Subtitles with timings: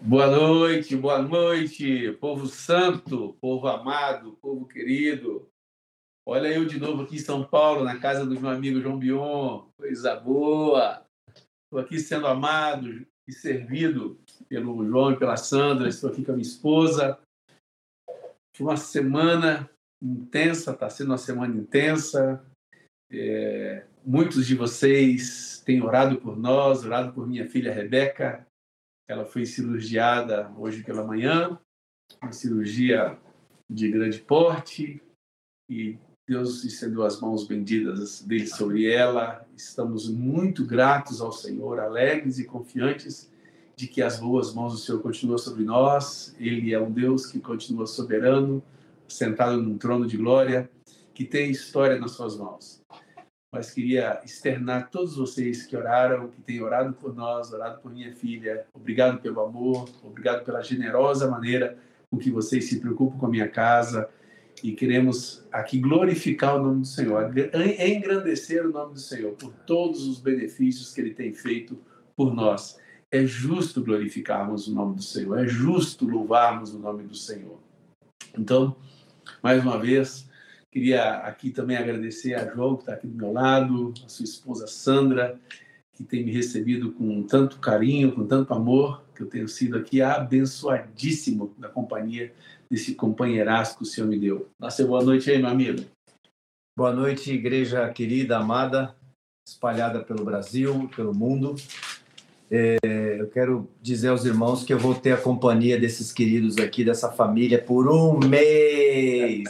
[0.00, 5.46] Boa noite, boa noite, povo santo, povo amado, povo querido.
[6.26, 9.66] Olha eu de novo aqui em São Paulo, na casa do meu amigo João Bion.
[9.78, 11.04] Coisa boa.
[11.66, 14.18] Estou aqui sendo amado e servido
[14.48, 15.86] pelo João e pela Sandra.
[15.86, 17.20] Estou aqui com a minha esposa.
[18.58, 19.68] Uma semana
[20.02, 22.42] intensa, está sendo uma semana intensa.
[23.12, 28.44] É, muitos de vocês têm orado por nós, orado por minha filha Rebeca.
[29.08, 31.56] Ela foi cirurgiada hoje pela manhã,
[32.20, 33.16] uma cirurgia
[33.70, 35.00] de grande porte,
[35.68, 35.96] e
[36.28, 39.46] Deus estendeu as mãos benditas dele sobre ela.
[39.56, 43.30] Estamos muito gratos ao Senhor, alegres e confiantes
[43.76, 46.34] de que as boas mãos do Senhor continuam sobre nós.
[46.36, 48.60] Ele é um Deus que continua soberano,
[49.06, 50.68] sentado num trono de glória,
[51.14, 52.79] que tem história nas suas mãos.
[53.52, 58.14] Mas queria externar todos vocês que oraram, que têm orado por nós, orado por minha
[58.14, 58.64] filha.
[58.72, 61.76] Obrigado pelo amor, obrigado pela generosa maneira
[62.10, 64.08] com que vocês se preocupam com a minha casa.
[64.62, 67.32] E queremos aqui glorificar o nome do Senhor,
[67.80, 71.78] engrandecer o nome do Senhor por todos os benefícios que ele tem feito
[72.14, 72.78] por nós.
[73.10, 77.58] É justo glorificarmos o nome do Senhor, é justo louvarmos o nome do Senhor.
[78.38, 78.76] Então,
[79.42, 80.29] mais uma vez,
[80.70, 84.66] queria aqui também agradecer a João, que está aqui do meu lado, a sua esposa
[84.66, 85.38] Sandra,
[85.92, 90.00] que tem me recebido com tanto carinho, com tanto amor, que eu tenho sido aqui
[90.00, 92.32] abençoadíssimo da companhia
[92.70, 94.48] desse companheiraço que o Senhor me deu.
[94.58, 95.84] Nossa, boa noite aí, meu amigo.
[96.78, 98.94] Boa noite, igreja querida, amada,
[99.46, 101.56] espalhada pelo Brasil, pelo mundo.
[102.48, 102.78] É,
[103.18, 107.10] eu quero dizer aos irmãos que eu vou ter a companhia desses queridos aqui, dessa
[107.10, 109.44] família, por um mês.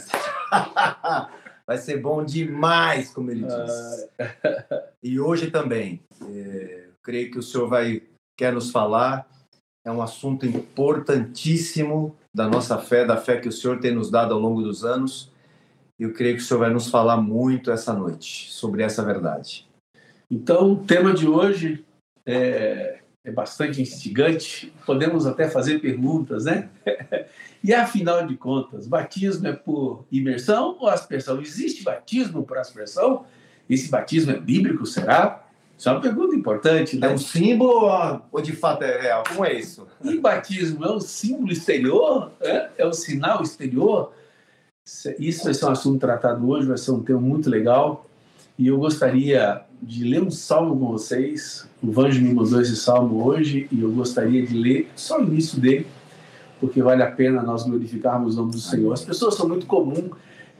[1.65, 4.09] Vai ser bom demais, como ele diz.
[4.19, 4.83] Ah.
[5.01, 6.01] E hoje também.
[6.29, 8.03] É, creio que o senhor vai
[8.37, 9.27] quer nos falar.
[9.85, 14.33] É um assunto importantíssimo da nossa fé, da fé que o senhor tem nos dado
[14.33, 15.31] ao longo dos anos.
[15.99, 19.67] Eu creio que o senhor vai nos falar muito essa noite sobre essa verdade.
[20.29, 21.85] Então, o tema de hoje
[22.25, 26.69] é, é bastante instigante, podemos até fazer perguntas, né?
[27.63, 31.39] e afinal de contas, batismo é por imersão ou aspersão?
[31.39, 33.25] Existe batismo por aspersão?
[33.69, 35.45] Esse batismo é bíblico, será?
[35.77, 37.07] Isso é uma pergunta importante, né?
[37.07, 37.89] É um símbolo
[38.31, 39.23] ou de fato é real?
[39.27, 39.87] Como é isso?
[40.03, 42.31] E batismo é um símbolo exterior?
[42.41, 44.13] É, é um sinal exterior?
[45.19, 48.05] Isso vai ser um assunto tratado hoje, vai ser um tema muito legal.
[48.61, 51.67] E eu gostaria de ler um salmo com vocês.
[51.81, 55.59] O Vanjo me mandou esse salmo hoje e eu gostaria de ler só o início
[55.59, 55.87] dele,
[56.59, 58.93] porque vale a pena nós glorificarmos o nome do Senhor.
[58.93, 60.11] As pessoas são muito comum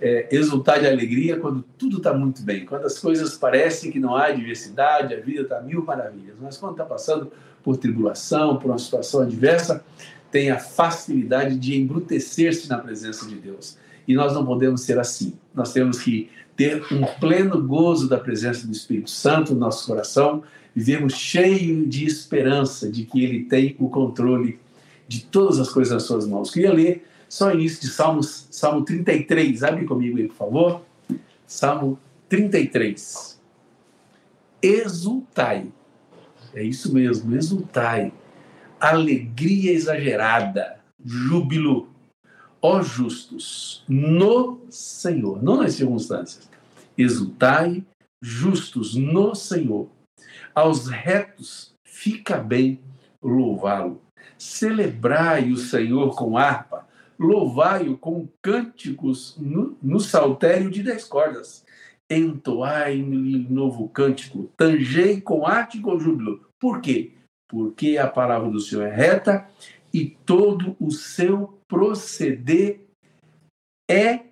[0.02, 4.16] é, exultar de alegria quando tudo está muito bem, quando as coisas parecem que não
[4.16, 6.38] há diversidade, a vida está mil maravilhas.
[6.42, 7.32] Mas quando está passando
[7.64, 9.86] por tribulação, por uma situação adversa,
[10.32, 13.78] tem a facilidade de embrutecer-se na presença de Deus.
[14.08, 15.34] E nós não podemos ser assim.
[15.54, 20.44] Nós temos que ter um pleno gozo da presença do Espírito Santo no nosso coração,
[20.76, 24.60] vivemos cheio de esperança de que Ele tem o controle
[25.08, 26.52] de todas as coisas nas suas mãos.
[26.52, 29.64] Queria ler só início de Salmos, Salmo 33.
[29.64, 30.82] Abre comigo aí, por favor.
[31.48, 31.98] Salmo
[32.30, 33.42] 33.
[34.62, 35.66] Exultai.
[36.54, 38.14] É isso mesmo, exultai.
[38.80, 41.92] Alegria exagerada, júbilo
[42.62, 46.51] ó justos, no Senhor, não nas circunstâncias.
[47.02, 47.84] Exultai,
[48.22, 49.90] justos no Senhor.
[50.54, 52.80] Aos retos fica bem
[53.22, 54.02] louvá-lo.
[54.38, 56.88] Celebrai o Senhor com harpa,
[57.20, 61.64] louvai-o com cânticos no, no saltério de dez cordas.
[62.10, 66.46] Entoai-lhe novo cântico, tangei com arte e com júbilo.
[66.60, 67.14] Por quê?
[67.50, 69.48] Porque a palavra do Senhor é reta
[69.94, 72.82] e todo o seu proceder
[73.90, 74.26] é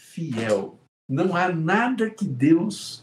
[0.00, 0.78] fiel.
[1.08, 3.00] Não há nada que Deus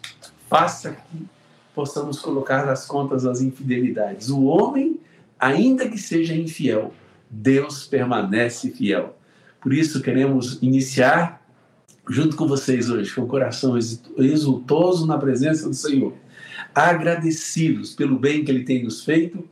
[0.50, 1.26] faça que
[1.74, 4.30] possamos colocar nas contas as infidelidades.
[4.30, 5.00] O homem,
[5.40, 6.94] ainda que seja infiel,
[7.30, 9.18] Deus permanece fiel.
[9.62, 11.42] Por isso queremos iniciar
[12.10, 13.78] junto com vocês hoje, com o coração
[14.18, 16.14] exultoso na presença do Senhor,
[16.76, 19.48] agradecidos pelo bem que Ele tem nos feito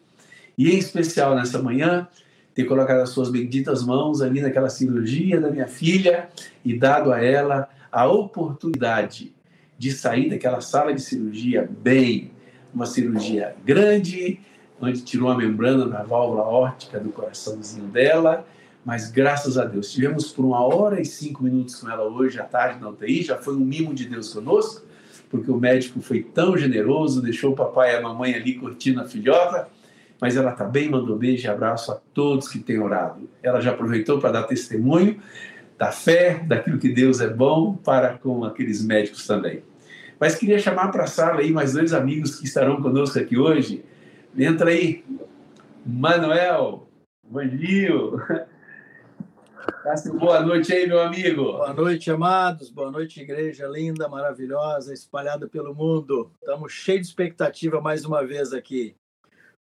[0.58, 2.06] e, em especial nessa manhã,
[2.54, 6.28] ter colocado as suas benditas mãos ali naquela cirurgia da minha filha
[6.66, 9.34] e dado a ela a oportunidade
[9.78, 12.32] de sair daquela sala de cirurgia bem,
[12.74, 14.40] uma cirurgia grande,
[14.80, 18.46] onde tirou a membrana da válvula órtica do coraçãozinho dela,
[18.86, 22.44] mas graças a Deus, tivemos por uma hora e cinco minutos com ela hoje à
[22.44, 24.86] tarde na UTI, já foi um mimo de Deus conosco,
[25.30, 29.06] porque o médico foi tão generoso, deixou o papai e a mamãe ali curtindo a
[29.06, 29.68] filhota,
[30.20, 33.30] mas ela também mandou beijo e abraço a todos que têm orado.
[33.42, 35.20] Ela já aproveitou para dar testemunho
[35.82, 39.64] da fé, daquilo que Deus é bom para com aqueles médicos também.
[40.20, 43.84] Mas queria chamar para a sala aí mais dois amigos que estarão conosco aqui hoje.
[44.38, 45.04] Entra aí,
[45.84, 46.88] Manuel,
[47.28, 48.22] Vanilio.
[49.82, 51.46] Cássio, boa noite aí, meu amigo.
[51.46, 52.70] Boa noite, amados.
[52.70, 56.32] Boa noite, igreja linda, maravilhosa, espalhada pelo mundo.
[56.40, 58.96] Estamos cheios de expectativa mais uma vez aqui.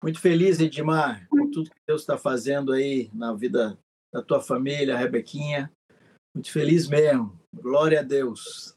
[0.03, 3.79] Muito feliz, Edmar, por tudo que Deus está fazendo aí na vida
[4.13, 5.71] da tua família, Rebequinha.
[6.35, 7.39] Muito feliz mesmo.
[7.55, 8.77] Glória a Deus.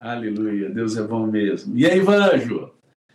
[0.00, 1.76] Aleluia, Deus é bom mesmo.
[1.76, 2.72] E aí, Vanjo?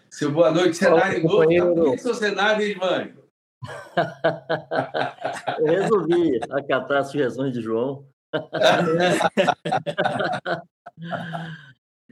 [0.09, 1.91] Seu boa noite, cenário novo.
[1.91, 3.23] Tá seu cenário, hein, Vanjo?
[5.59, 8.07] Eu resolvi acatar as sugestões de João.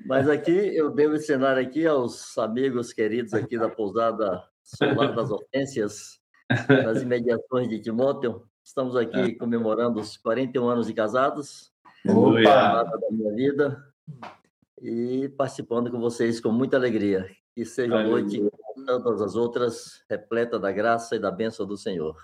[0.05, 5.29] Mas aqui eu devo esse cenário aqui aos amigos queridos aqui da pousada Solar das
[5.29, 6.19] Hortências,
[6.67, 8.43] nas imediações de Timóteo.
[8.71, 11.73] Estamos aqui comemorando os 41 anos de casados.
[12.07, 12.83] Opa!
[12.85, 13.85] da minha vida
[14.81, 17.29] e participando com vocês com muita alegria.
[17.53, 18.41] Que seja uma noite,
[18.85, 22.15] todas as outras, repleta da graça e da bênção do Senhor.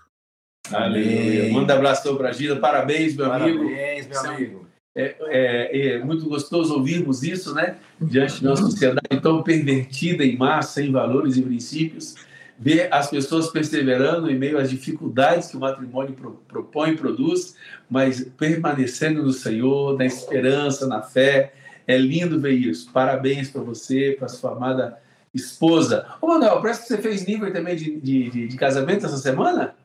[0.71, 1.51] Aleluia.
[1.51, 2.55] Manda um abraço para a Gina.
[2.55, 3.69] Parabéns, meu Parabéns, amigo.
[3.69, 4.67] Parabéns, meu amigo.
[4.95, 7.77] É, é, é, muito gostoso ouvirmos isso, né?
[7.99, 12.15] Diante de uma sociedade tão pervertida em massa, em valores e princípios,
[12.59, 17.55] ver as pessoas perseverando em meio às dificuldades que o matrimônio pro, propõe e produz,
[17.89, 21.53] mas permanecendo no Senhor, na esperança, na fé,
[21.85, 22.91] é lindo ver isso.
[22.91, 24.99] Parabéns para você, para sua amada
[25.33, 26.07] esposa.
[26.19, 29.75] Ô, Manuel, parece que você fez nível também de, de, de, de casamento essa semana?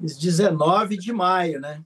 [0.00, 1.82] Fiz 19 de maio, né?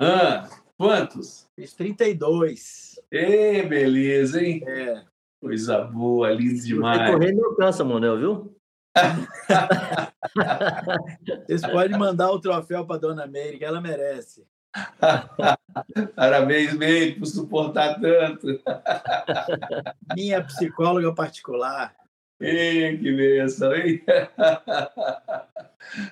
[0.00, 1.46] Ah, quantos?
[1.54, 3.00] Fiz 32.
[3.10, 4.62] Ê, beleza, hein?
[4.66, 5.04] É.
[5.40, 6.98] Coisa boa, lindo demais.
[6.98, 8.55] Você correr cansa, Manuel, viu?
[11.46, 14.46] Vocês podem mandar o troféu para dona Meire, que ela merece.
[16.14, 18.46] Parabéns, Meire, por suportar tanto.
[20.14, 21.94] Minha psicóloga particular.
[22.38, 24.02] Ei, que bênção, hein?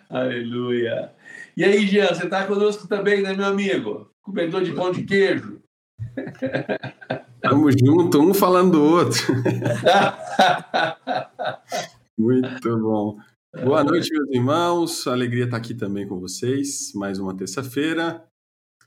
[0.08, 1.12] Aleluia.
[1.56, 4.10] E aí, Jean, você está conosco também, né, meu amigo?
[4.22, 5.60] Comedor de pão de queijo.
[7.42, 9.22] Tamo junto, um falando do outro.
[12.16, 13.18] Muito bom.
[13.64, 15.06] Boa noite, meus irmãos.
[15.08, 16.92] Alegria estar aqui também com vocês.
[16.94, 18.24] Mais uma terça-feira.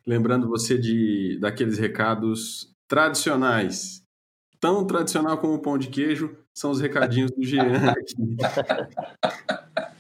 [0.06, 4.02] Lembrando você de daqueles recados tradicionais.
[4.62, 8.16] Tão tradicional como o pão de queijo são os recadinhos do Jean aqui.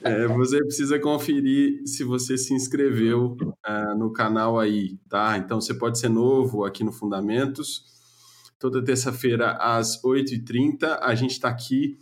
[0.01, 3.35] É, você precisa conferir se você se inscreveu
[3.67, 5.37] uh, no canal aí, tá?
[5.37, 7.83] Então você pode ser novo aqui no Fundamentos.
[8.57, 11.97] Toda terça-feira às 8h30 a gente está aqui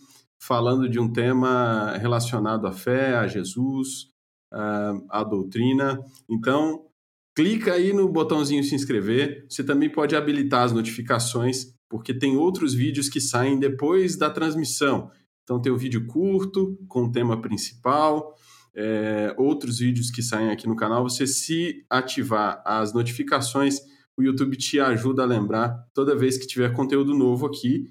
[0.46, 4.08] falando de um tema relacionado à fé, a Jesus,
[5.10, 6.00] à doutrina.
[6.30, 6.86] Então,
[7.36, 9.46] clica aí no botãozinho se inscrever.
[9.50, 15.10] Você também pode habilitar as notificações, porque tem outros vídeos que saem depois da transmissão.
[15.44, 18.36] Então, tem o vídeo curto com o tema principal,
[18.76, 21.02] é, outros vídeos que saem aqui no canal.
[21.04, 23.80] Você se ativar as notificações,
[24.16, 27.90] o YouTube te ajuda a lembrar toda vez que tiver conteúdo novo aqui.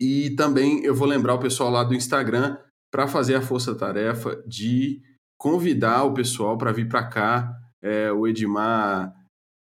[0.00, 2.56] E também eu vou lembrar o pessoal lá do Instagram
[2.90, 5.00] para fazer a força-tarefa de
[5.38, 7.52] convidar o pessoal para vir para cá.
[7.82, 9.14] É, o Edmar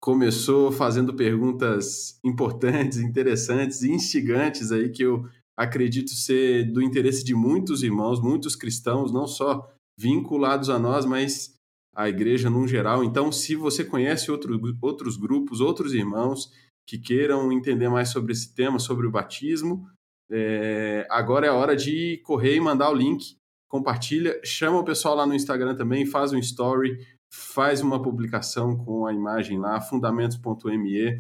[0.00, 7.35] começou fazendo perguntas importantes, interessantes e instigantes aí que eu acredito ser do interesse de
[7.35, 9.68] muitos irmãos, muitos cristãos, não só
[9.99, 11.56] vinculados a nós, mas
[11.94, 13.02] a igreja no geral.
[13.02, 16.50] Então, se você conhece outro, outros grupos, outros irmãos
[16.87, 19.88] que queiram entender mais sobre esse tema, sobre o batismo,
[20.30, 23.37] é, agora é hora de correr e mandar o link,
[23.68, 26.99] compartilha, chama o pessoal lá no Instagram também, faz um story,
[27.30, 31.18] faz uma publicação com a imagem lá, fundamentos.me,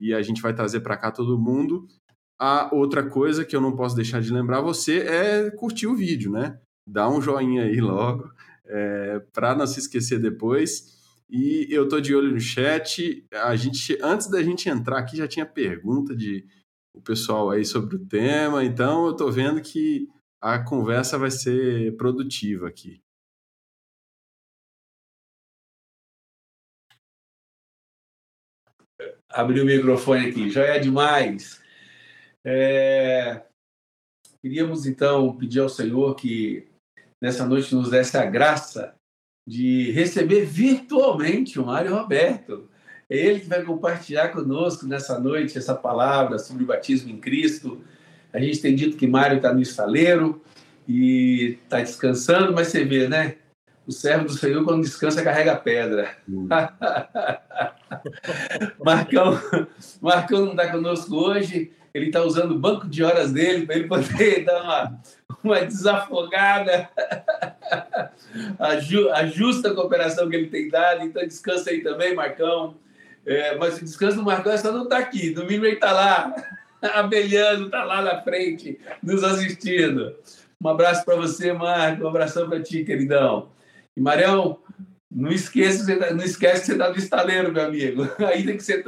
[0.00, 1.86] e a gente vai trazer para cá todo mundo.
[2.38, 6.30] A outra coisa que eu não posso deixar de lembrar você é curtir o vídeo,
[6.30, 6.58] né?
[6.86, 8.28] Dá um joinha aí logo,
[8.66, 10.94] é, para não se esquecer depois.
[11.30, 13.24] E eu tô de olho no chat.
[13.32, 16.44] A gente, antes da gente entrar aqui, já tinha pergunta de
[16.94, 20.08] o pessoal aí sobre o tema, então eu estou vendo que
[20.40, 23.02] a conversa vai ser produtiva aqui.
[29.28, 31.60] Abri o microfone aqui, já é demais.
[32.44, 33.44] É...
[34.40, 36.68] Queríamos então pedir ao Senhor que
[37.20, 38.94] nessa noite nos desse a graça
[39.48, 42.70] de receber virtualmente o Mário Roberto.
[43.08, 47.80] É ele que vai compartilhar conosco nessa noite essa palavra sobre o batismo em Cristo.
[48.32, 50.42] A gente tem dito que Mário está no estaleiro
[50.88, 53.36] e está descansando, mas você vê, né?
[53.86, 56.16] O servo do Senhor, quando descansa, carrega pedra.
[56.28, 56.48] Hum.
[58.82, 59.38] Marcão,
[60.00, 61.70] Marcão não está conosco hoje.
[61.92, 65.00] Ele está usando o banco de horas dele para ele poder dar uma,
[65.44, 66.88] uma desafogada.
[68.58, 71.04] a, ju, a, justa cooperação que ele tem dado.
[71.04, 72.76] Então, descansa aí também, Marcão.
[73.26, 75.30] É, mas o descanso do Marcão só não está aqui.
[75.30, 76.34] Domingo ele está lá,
[76.94, 80.14] abelhando, está lá na frente, nos assistindo.
[80.62, 82.04] Um abraço para você, Marco.
[82.04, 83.48] Um abração para ti, queridão.
[83.96, 84.58] E Marião,
[85.10, 88.02] não esqueça, tá, não esquece que você está no estaleiro, meu amigo.
[88.32, 88.82] Ainda que você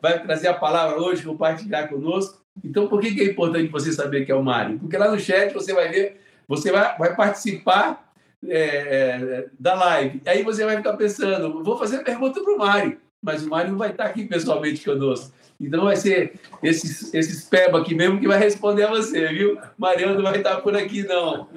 [0.00, 2.40] vai trazer a palavra hoje, compartilhar conosco.
[2.62, 4.78] Então, por que, é importante você saber que é o Mário?
[4.78, 8.12] Porque lá no chat você vai ver, você vai, vai participar
[8.46, 10.20] é, é, da live.
[10.26, 13.78] Aí você vai ficar pensando, vou fazer pergunta para o Mário, mas o Mário não
[13.78, 15.32] vai estar aqui pessoalmente conosco.
[15.60, 19.58] Então vai ser esses, esses peba aqui mesmo que vai responder a você, viu?
[19.76, 21.48] Mariano não vai estar por aqui, não.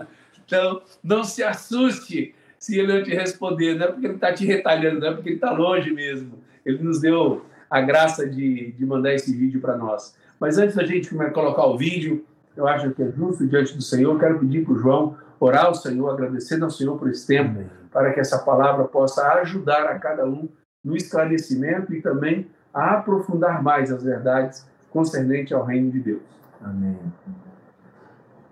[0.46, 4.46] Então, não se assuste se ele não te responder, não é porque ele está te
[4.46, 6.39] retalhando, não é porque ele está longe mesmo.
[6.65, 10.15] Ele nos deu a graça de, de mandar esse vídeo para nós.
[10.39, 14.20] Mas antes da gente colocar o vídeo, eu acho que é justo diante do Senhor,
[14.20, 18.13] quero pedir para o João orar ao Senhor, agradecendo ao Senhor por esse tempo, para
[18.13, 20.48] que essa palavra possa ajudar a cada um
[20.83, 26.21] no esclarecimento e também a aprofundar mais as verdades concernentes ao reino de Deus.
[26.61, 26.97] Amém.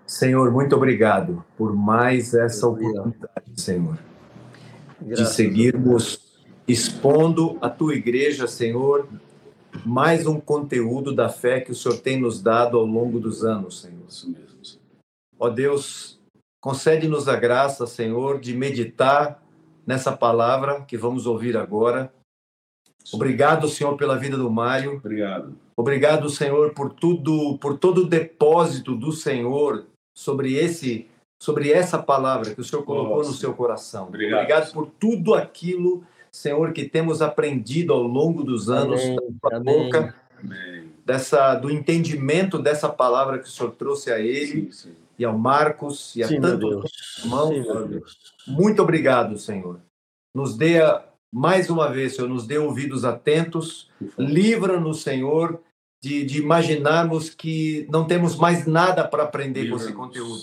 [0.06, 3.98] Senhor, muito obrigado por mais essa oportunidade, Senhor,
[5.00, 6.20] de seguirmos
[6.66, 9.08] expondo a tua igreja, Senhor,
[9.84, 13.80] mais um conteúdo da fé que o Senhor tem nos dado ao longo dos anos,
[13.80, 14.04] Senhor.
[14.08, 14.80] Isso mesmo.
[15.38, 16.20] Ó Deus,
[16.60, 19.42] concede-nos a graça, Senhor, de meditar
[19.86, 22.12] nessa palavra que vamos ouvir agora.
[23.12, 24.96] Obrigado, Senhor, pela vida do Mário.
[24.96, 25.54] Obrigado.
[25.76, 31.06] Obrigado, Senhor, por tudo, por todo o depósito do Senhor sobre esse
[31.42, 33.30] sobre essa palavra que o Senhor colocou Nossa.
[33.30, 34.06] no seu coração.
[34.06, 34.42] Obrigado.
[34.42, 34.72] Obrigado.
[34.72, 39.18] por tudo aquilo, Senhor, que temos aprendido ao longo dos anos Amém.
[39.50, 40.88] da boca, Amém.
[41.04, 44.94] dessa do entendimento dessa palavra que o Senhor trouxe a ele sim, sim.
[45.18, 48.16] e ao Marcos e a sim, tantos irmãos.
[48.46, 49.80] Muito obrigado, Senhor.
[50.32, 50.80] Nos dê
[51.32, 55.60] mais uma vez, Senhor, nos dê ouvidos atentos, livra-nos, Senhor,
[56.02, 60.42] de, de, imaginarmos que não temos mais nada para aprender com esse conteúdo.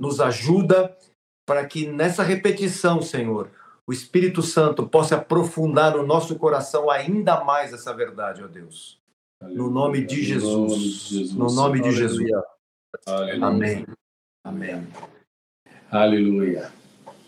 [0.00, 0.96] Nos ajuda
[1.44, 3.50] para que nessa repetição, Senhor,
[3.86, 8.98] o Espírito Santo possa aprofundar no nosso coração ainda mais essa verdade, ó Deus.
[9.42, 11.32] No nome de Jesus.
[11.34, 12.30] No nome de Jesus.
[13.40, 13.84] Amém.
[14.42, 14.86] Amém.
[15.90, 16.72] Aleluia.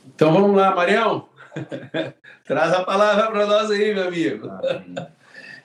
[0.06, 1.28] Então vamos lá, Marião.
[2.44, 4.48] Traz a palavra para nós aí, meu amigo.
[4.48, 4.94] Amém.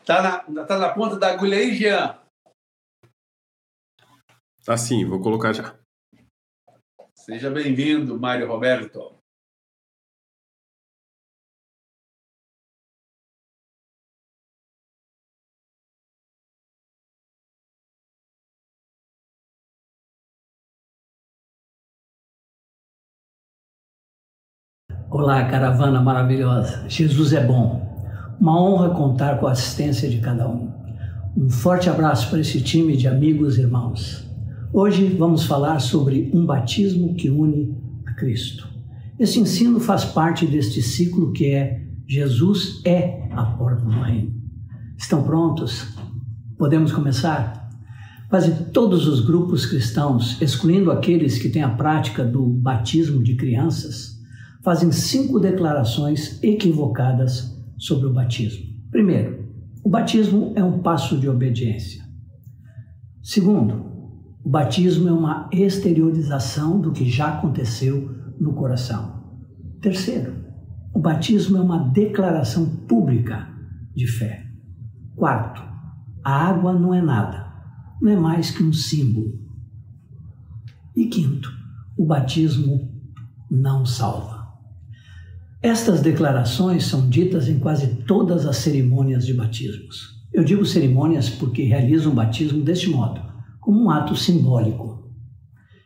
[0.05, 2.19] Tá na, tá na ponta da agulha aí, Jean?
[4.65, 5.77] Tá sim, vou colocar já.
[7.15, 9.22] Seja bem-vindo, Mário Roberto.
[25.15, 26.86] Olá, caravana maravilhosa.
[26.89, 27.88] Jesus é bom.
[28.39, 30.72] Uma honra contar com a assistência de cada um.
[31.38, 34.27] Um forte abraço para esse time de amigos e irmãos.
[34.74, 37.77] Hoje vamos falar sobre um batismo que une
[38.08, 38.67] a Cristo.
[39.20, 44.34] Esse ensino faz parte deste ciclo que é Jesus é a porta do reino.
[44.98, 45.89] Estão prontos?
[46.58, 47.70] Podemos começar?
[48.32, 54.12] Quase todos os grupos cristãos, excluindo aqueles que têm a prática do batismo de crianças,
[54.63, 58.65] fazem cinco declarações equivocadas sobre o batismo.
[58.89, 59.43] Primeiro,
[59.84, 62.01] o batismo é um passo de obediência.
[63.22, 63.91] Segundo,
[64.43, 69.22] o batismo é uma exteriorização do que já aconteceu no coração.
[69.82, 70.34] Terceiro,
[70.93, 73.50] o batismo é uma declaração pública
[73.93, 74.46] de fé.
[75.15, 75.62] Quarto,
[76.24, 77.51] a água não é nada,
[78.01, 79.39] não é mais que um símbolo.
[80.96, 81.51] E quinto,
[81.98, 82.89] o batismo
[83.50, 84.42] não salva.
[85.63, 90.22] Estas declarações são ditas em quase todas as cerimônias de batismos.
[90.34, 93.22] Eu digo cerimônias porque realizo um batismo deste modo,
[93.62, 95.10] como um ato simbólico.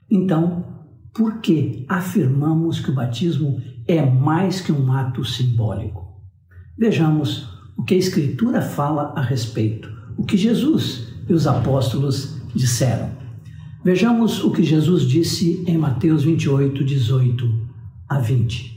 [0.10, 0.66] Então,
[1.14, 6.08] por que afirmamos que o batismo é mais que um ato simbólico?
[6.76, 13.12] Vejamos o que a Escritura fala a respeito, o que Jesus e os apóstolos disseram.
[13.86, 17.68] Vejamos o que Jesus disse em Mateus 28, 18
[18.10, 18.77] a 20.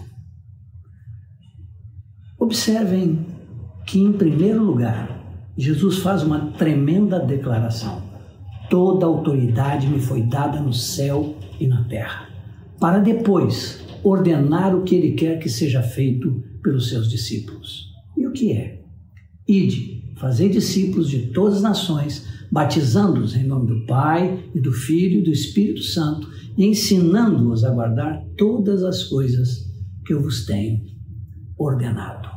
[2.41, 3.23] Observem
[3.85, 8.01] que, em primeiro lugar, Jesus faz uma tremenda declaração.
[8.67, 12.29] Toda autoridade me foi dada no céu e na terra,
[12.79, 17.91] para depois ordenar o que ele quer que seja feito pelos seus discípulos.
[18.17, 18.81] E o que é?
[19.47, 25.19] Ide, fazei discípulos de todas as nações, batizando-os em nome do Pai e do Filho
[25.19, 29.69] e do Espírito Santo e ensinando-os a guardar todas as coisas
[30.03, 30.81] que eu vos tenho
[31.55, 32.30] ordenado.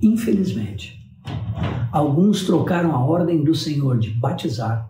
[0.00, 0.96] Infelizmente,
[1.90, 4.88] alguns trocaram a ordem do Senhor de batizar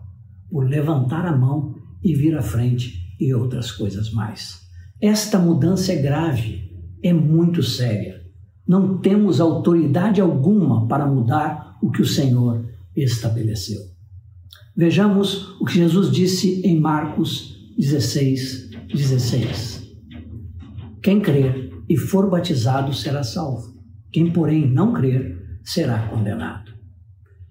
[0.49, 4.61] por levantar a mão e vir à frente e outras coisas mais.
[5.01, 8.21] Esta mudança é grave, é muito séria.
[8.67, 13.81] Não temos autoridade alguma para mudar o que o Senhor estabeleceu.
[14.75, 19.89] Vejamos o que Jesus disse em Marcos 16, 16.
[21.01, 23.78] Quem crer e for batizado será salvo.
[24.11, 26.71] Quem, porém, não crer será condenado.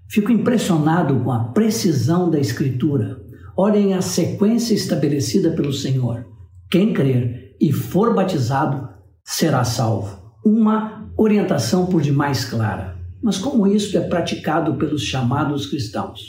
[0.09, 3.21] Fico impressionado com a precisão da Escritura.
[3.57, 6.27] Olhem a sequência estabelecida pelo Senhor.
[6.71, 8.89] Quem crer e for batizado
[9.25, 10.33] será salvo.
[10.45, 12.97] Uma orientação por demais clara.
[13.23, 16.21] Mas como isso é praticado pelos chamados cristãos?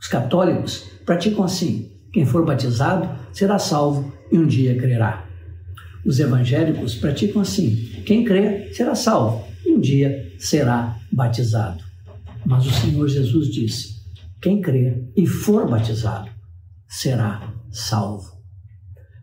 [0.00, 5.26] Os católicos praticam assim: quem for batizado será salvo e um dia crerá.
[6.04, 11.84] Os evangélicos praticam assim: quem crer será salvo um dia será batizado.
[12.44, 13.96] Mas o Senhor Jesus disse:
[14.40, 16.30] quem crer e for batizado
[16.86, 18.36] será salvo.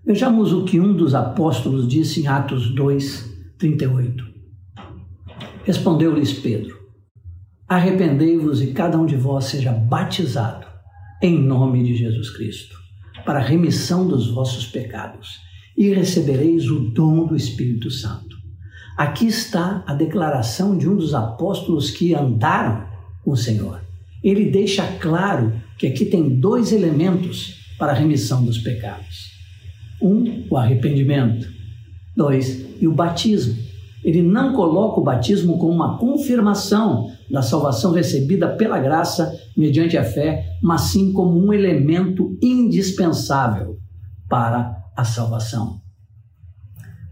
[0.05, 4.21] Vejamos o que um dos apóstolos disse em Atos 2, 38.
[5.63, 6.77] Respondeu-lhes Pedro:
[7.67, 10.67] Arrependei-vos e cada um de vós seja batizado
[11.21, 12.75] em nome de Jesus Cristo,
[13.23, 15.39] para remissão dos vossos pecados,
[15.77, 18.32] e recebereis o dom do Espírito Santo.
[18.95, 22.85] Aqui está a declaração de um dos apóstolos que andaram
[23.23, 23.81] com o Senhor.
[24.23, 29.31] Ele deixa claro que aqui tem dois elementos para a remissão dos pecados:
[30.01, 31.47] um, o arrependimento,
[32.15, 33.55] dois, e o batismo.
[34.03, 40.03] Ele não coloca o batismo como uma confirmação da salvação recebida pela graça mediante a
[40.03, 43.77] fé, mas sim como um elemento indispensável
[44.29, 45.79] para a salvação.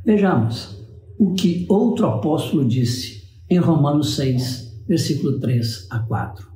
[0.05, 0.80] Vejamos
[1.21, 6.47] o que outro apóstolo disse em Romanos 6, versículo 3 a 4.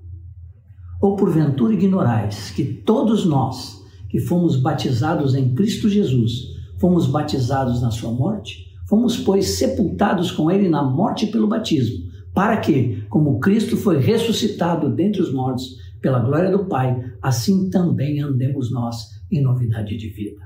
[0.99, 6.31] Ou porventura ignorais que todos nós que fomos batizados em Cristo Jesus,
[6.79, 8.65] fomos batizados na sua morte?
[8.89, 14.89] Fomos, pois, sepultados com ele na morte pelo batismo, para que, como Cristo foi ressuscitado
[14.95, 20.41] dentre os mortos pela glória do Pai, assim também andemos nós em novidade de vida.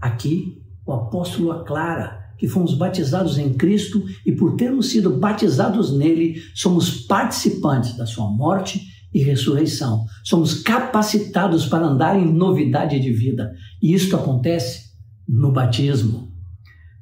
[0.00, 6.40] Aqui, o apóstolo aclara que fomos batizados em Cristo e, por termos sido batizados nele,
[6.54, 8.80] somos participantes da sua morte
[9.12, 10.04] e ressurreição.
[10.22, 13.52] Somos capacitados para andar em novidade de vida.
[13.82, 14.90] E isto acontece
[15.26, 16.30] no batismo.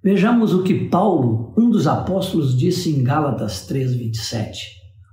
[0.03, 4.59] Vejamos o que Paulo, um dos apóstolos, disse em Gálatas 3:27.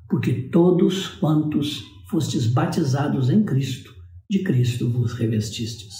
[0.09, 3.93] Porque todos quantos fostes batizados em Cristo,
[4.29, 5.95] de Cristo vos revestistes.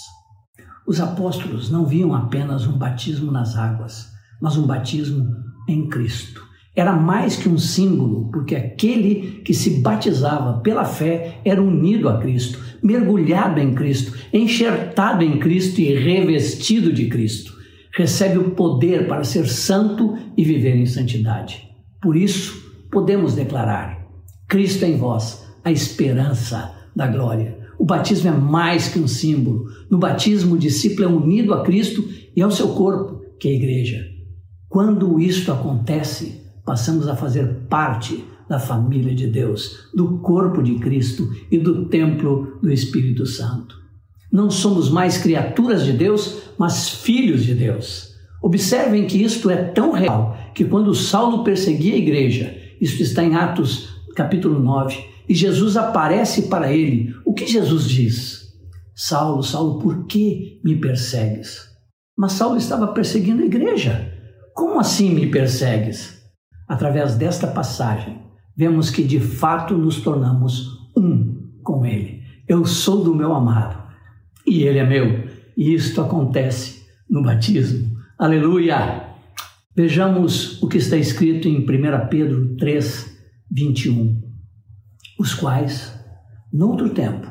[0.86, 4.11] Os apóstolos não viam apenas um batismo nas águas,
[4.42, 5.26] mas um batismo
[5.66, 6.42] em Cristo.
[6.76, 12.18] Era mais que um símbolo, porque aquele que se batizava pela fé era unido a
[12.18, 19.24] Cristo, mergulhado em Cristo, enxertado em Cristo e revestido de Cristo recebe o poder para
[19.24, 21.68] ser santo e viver em santidade.
[22.00, 24.06] Por isso, podemos declarar:
[24.48, 27.60] Cristo em vós, a esperança da glória.
[27.78, 29.66] O batismo é mais que um símbolo.
[29.90, 33.54] No batismo, o discípulo é unido a Cristo e ao seu corpo, que é a
[33.54, 34.11] igreja.
[34.72, 41.28] Quando isto acontece, passamos a fazer parte da família de Deus, do corpo de Cristo
[41.50, 43.76] e do templo do Espírito Santo.
[44.32, 48.14] Não somos mais criaturas de Deus, mas filhos de Deus.
[48.42, 53.34] Observem que isto é tão real que quando Saulo perseguia a igreja, isto está em
[53.34, 58.54] Atos capítulo 9, e Jesus aparece para ele, o que Jesus diz?
[58.94, 61.68] Saulo, Saulo, por que me persegues?
[62.16, 64.21] Mas Saulo estava perseguindo a igreja.
[64.54, 66.22] Como assim me persegues?
[66.68, 68.22] Através desta passagem,
[68.56, 72.22] vemos que de fato nos tornamos um com ele.
[72.48, 73.82] Eu sou do meu amado
[74.46, 75.28] e ele é meu.
[75.56, 77.96] E isto acontece no batismo.
[78.18, 79.08] Aleluia!
[79.74, 83.18] Vejamos o que está escrito em 1 Pedro 3,
[83.50, 84.20] 21.
[85.18, 85.98] Os quais,
[86.52, 87.26] noutro tempo,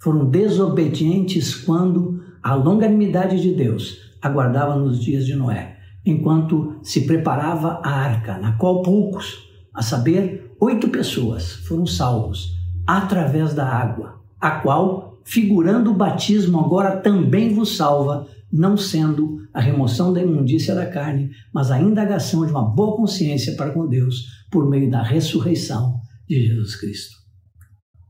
[0.00, 5.73] foram desobedientes quando a longanimidade de Deus aguardava nos dias de Noé,
[6.04, 12.54] enquanto se preparava a arca, na qual poucos, a saber, oito pessoas, foram salvos
[12.86, 19.60] através da água, a qual, figurando o batismo, agora também vos salva, não sendo a
[19.60, 24.44] remoção da imundícia da carne, mas a indagação de uma boa consciência para com Deus
[24.50, 27.16] por meio da ressurreição de Jesus Cristo.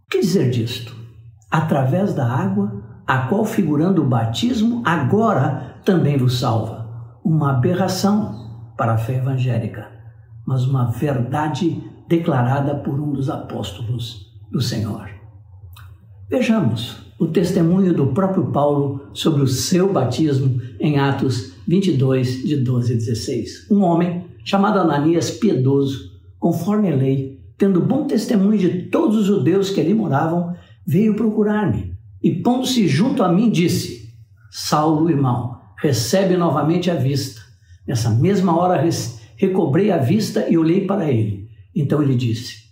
[0.07, 0.95] O que dizer disto?
[1.51, 6.84] Através da água, a qual, figurando o batismo, agora também vos salva.
[7.25, 9.89] Uma aberração para a fé evangélica,
[10.47, 15.09] mas uma verdade declarada por um dos apóstolos do Senhor.
[16.29, 22.93] Vejamos o testemunho do próprio Paulo sobre o seu batismo em Atos 22, de 12
[22.93, 23.71] a 16.
[23.71, 29.71] Um homem chamado Ananias, piedoso, conforme a lei, tendo bom testemunho de todos os judeus
[29.71, 30.55] que ali moravam,
[30.87, 34.13] veio procurar-me e, pondo-se junto a mim, disse:
[34.51, 35.54] Saulo, irmão,
[35.85, 37.43] recebe novamente a vista.
[37.87, 38.83] Nessa mesma hora
[39.37, 41.51] recobrei a vista e olhei para ele.
[41.75, 42.63] Então ele disse: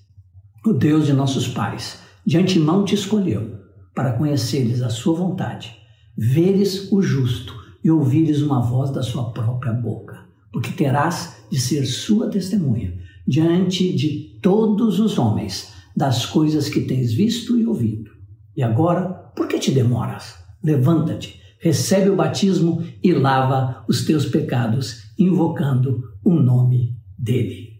[0.64, 3.58] O Deus de nossos pais, de antemão te escolheu
[3.94, 5.76] para conheceres a sua vontade,
[6.16, 10.18] veres o justo e ouvires uma voz da sua própria boca,
[10.50, 12.94] porque terás de ser sua testemunha
[13.28, 18.10] diante de todos os homens das coisas que tens visto e ouvido.
[18.56, 19.04] E agora,
[19.36, 20.34] por que te demoras?
[20.64, 27.78] Levanta-te, recebe o batismo e lava os teus pecados, invocando o nome dele.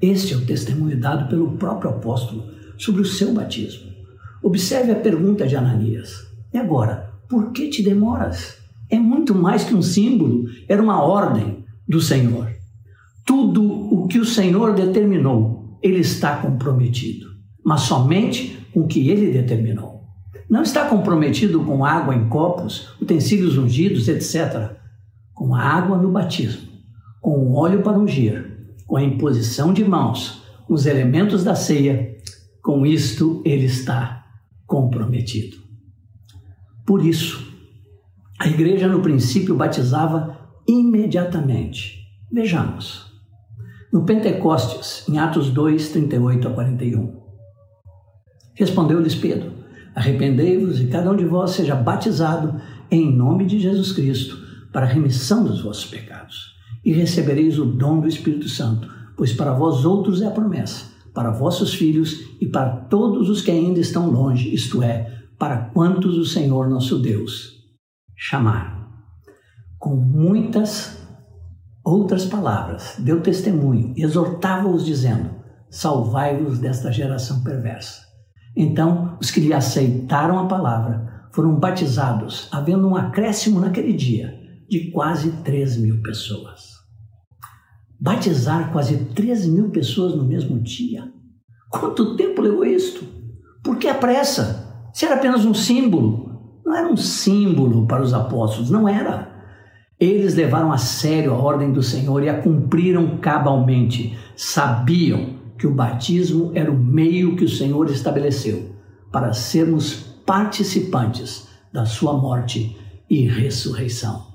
[0.00, 2.44] Este é o testemunho dado pelo próprio apóstolo
[2.78, 3.92] sobre o seu batismo.
[4.42, 6.26] Observe a pergunta de Ananias.
[6.52, 8.56] E agora, por que te demoras?
[8.88, 12.50] É muito mais que um símbolo, era uma ordem do Senhor.
[13.24, 17.26] Tudo o que o Senhor determinou, ele está comprometido,
[17.62, 19.95] mas somente com o que ele determinou.
[20.48, 24.76] Não está comprometido com água em copos, utensílios ungidos, etc.
[25.34, 26.68] Com a água no batismo,
[27.20, 32.16] com o óleo para ungir, com a imposição de mãos, os elementos da ceia,
[32.62, 34.24] com isto ele está
[34.66, 35.56] comprometido.
[36.86, 37.52] Por isso,
[38.38, 42.06] a igreja no princípio batizava imediatamente.
[42.30, 43.06] Vejamos.
[43.92, 47.20] No Pentecostes, em Atos 2, 38 a 41.
[48.54, 49.52] Respondeu-lhes Pedro:
[49.96, 54.36] Arrependei-vos e cada um de vós seja batizado em nome de Jesus Cristo
[54.70, 56.54] para a remissão dos vossos pecados,
[56.84, 61.30] e recebereis o dom do Espírito Santo, pois para vós outros é a promessa, para
[61.30, 66.26] vossos filhos e para todos os que ainda estão longe, isto é, para quantos o
[66.26, 67.54] Senhor nosso Deus
[68.14, 68.86] chamar.
[69.78, 70.98] Com muitas
[71.82, 75.30] outras palavras, deu testemunho, exortava-os, dizendo:
[75.70, 78.05] Salvai-vos desta geração perversa.
[78.56, 84.34] Então, os que lhe aceitaram a palavra foram batizados, havendo um acréscimo naquele dia
[84.66, 86.76] de quase 3 mil pessoas.
[88.00, 91.12] Batizar quase 3 mil pessoas no mesmo dia?
[91.70, 93.04] Quanto tempo levou isto?
[93.62, 94.88] Por que a pressa?
[94.94, 96.60] Se era apenas um símbolo.
[96.64, 99.34] Não era um símbolo para os apóstolos, não era.
[100.00, 104.16] Eles levaram a sério a ordem do Senhor e a cumpriram cabalmente.
[104.34, 108.74] Sabiam que o batismo era o meio que o Senhor estabeleceu
[109.10, 109.94] para sermos
[110.26, 112.76] participantes da sua morte
[113.08, 114.26] e ressurreição.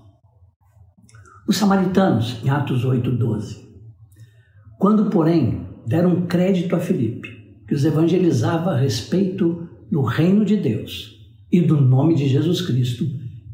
[1.48, 3.70] Os samaritanos, em Atos 8:12.
[4.80, 7.30] Quando, porém, deram crédito a Filipe,
[7.68, 11.18] que os evangelizava a respeito do reino de Deus
[11.52, 13.06] e do nome de Jesus Cristo,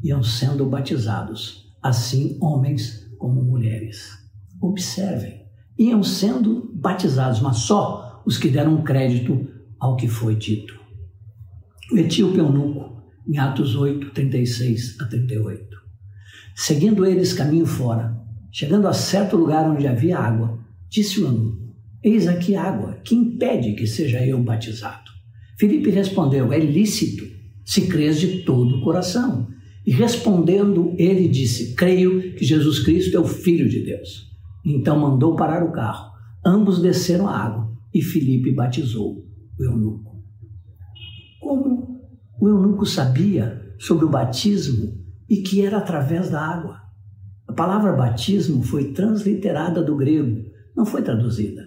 [0.02, 4.16] iam sendo batizados assim homens como mulheres.
[4.60, 5.37] Observem,
[5.78, 9.46] iam sendo batizados, mas só os que deram crédito
[9.78, 10.78] ao que foi dito.
[11.92, 15.76] O etíope eunuco, em Atos 8, 36 a 38.
[16.54, 18.18] Seguindo eles caminho fora,
[18.50, 20.58] chegando a certo lugar onde havia água,
[20.90, 25.10] disse o eunuco: Eis aqui água, que impede que seja eu batizado.
[25.58, 27.24] Filipe respondeu: É lícito,
[27.64, 29.48] se crês de todo o coração.
[29.86, 34.27] E respondendo, ele disse: Creio que Jesus Cristo é o Filho de Deus.
[34.68, 36.12] Então mandou parar o carro.
[36.44, 39.24] Ambos desceram a água e Filipe batizou
[39.58, 40.22] o eunuco.
[41.40, 42.02] Como
[42.38, 44.94] o eunuco sabia sobre o batismo
[45.28, 46.82] e que era através da água?
[47.48, 50.44] A palavra batismo foi transliterada do grego,
[50.76, 51.62] não foi traduzida.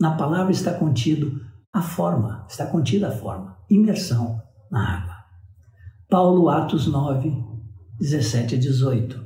[0.00, 1.38] Na palavra está contido
[1.74, 4.40] a forma, está contida a forma, imersão
[4.70, 5.14] na água.
[6.08, 7.32] Paulo, Atos 9,
[8.00, 9.25] 17 a 18.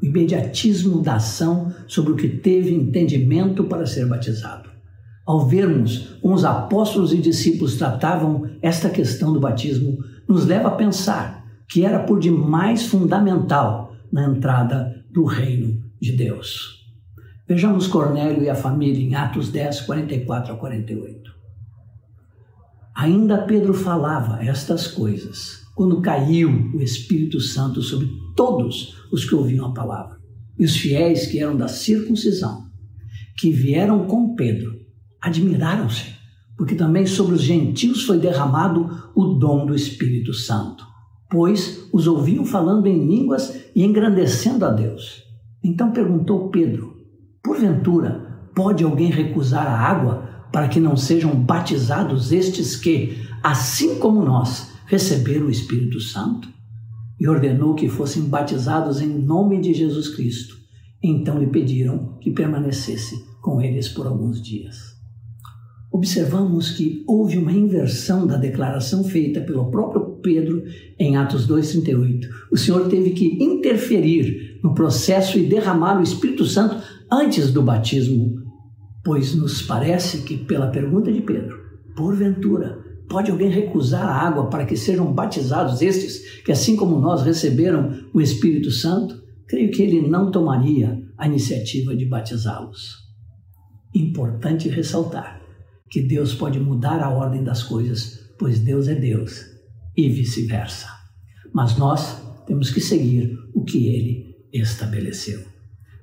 [0.00, 4.68] o imediatismo da ação sobre o que teve entendimento para ser batizado.
[5.26, 10.72] Ao vermos como os apóstolos e discípulos tratavam esta questão do batismo, nos leva a
[10.72, 16.78] pensar que era por demais fundamental na entrada do reino de Deus.
[17.46, 21.30] Vejamos Cornélio e a família em Atos 10, 44 a 48.
[22.94, 29.66] Ainda Pedro falava estas coisas quando caiu o Espírito Santo sobre todos os que ouviam
[29.66, 30.18] a palavra.
[30.58, 32.64] E os fiéis que eram da circuncisão,
[33.38, 34.72] que vieram com Pedro,
[35.22, 36.06] admiraram-se,
[36.56, 40.84] porque também sobre os gentios foi derramado o dom do Espírito Santo,
[41.30, 45.22] pois os ouviam falando em línguas e engrandecendo a Deus.
[45.62, 46.96] Então perguntou Pedro:
[47.40, 54.24] Porventura, pode alguém recusar a água para que não sejam batizados estes que, assim como
[54.24, 56.58] nós, receberam o Espírito Santo?
[57.20, 60.56] e ordenou que fossem batizados em nome de Jesus Cristo.
[61.02, 64.96] Então lhe pediram que permanecesse com eles por alguns dias.
[65.90, 70.62] Observamos que houve uma inversão da declaração feita pelo próprio Pedro
[70.98, 72.28] em Atos 2,38.
[72.52, 76.76] O Senhor teve que interferir no processo e derramar o Espírito Santo
[77.10, 78.36] antes do batismo,
[79.02, 81.56] pois nos parece que, pela pergunta de Pedro,
[81.96, 87.22] porventura Pode alguém recusar a água para que sejam batizados estes que, assim como nós,
[87.22, 89.22] receberam o Espírito Santo?
[89.46, 93.08] Creio que ele não tomaria a iniciativa de batizá-los.
[93.94, 95.40] Importante ressaltar
[95.90, 99.46] que Deus pode mudar a ordem das coisas, pois Deus é Deus
[99.96, 100.86] e vice-versa.
[101.52, 105.40] Mas nós temos que seguir o que ele estabeleceu.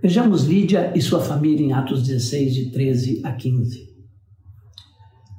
[0.02, 3.96] Vejamos Lídia e sua família em Atos 16, de 13 a 15.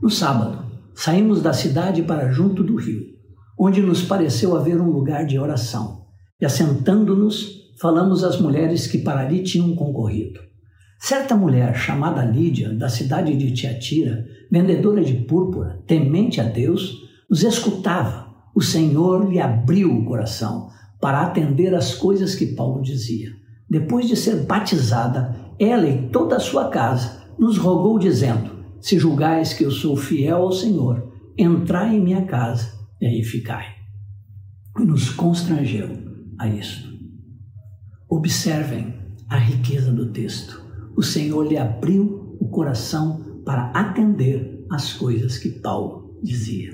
[0.01, 0.66] No sábado,
[0.99, 3.05] Saímos da cidade para junto do rio,
[3.59, 6.07] onde nos pareceu haver um lugar de oração.
[6.41, 10.41] E assentando-nos, falamos às mulheres que para ali tinham concorrido.
[10.99, 16.95] Certa mulher chamada Lídia, da cidade de Tiatira, vendedora de púrpura, temente a Deus,
[17.29, 18.35] nos escutava.
[18.55, 23.33] O Senhor lhe abriu o coração para atender às coisas que Paulo dizia.
[23.69, 28.56] Depois de ser batizada, ela e toda a sua casa nos rogou, dizendo:
[28.87, 33.67] se julgais que eu sou fiel ao Senhor, entrai em minha casa e aí ficai.
[34.79, 35.89] E nos constrangeu
[36.39, 36.89] a isto.
[38.09, 38.95] Observem
[39.29, 40.65] a riqueza do texto.
[40.97, 46.71] O Senhor lhe abriu o coração para atender às coisas que Paulo dizia.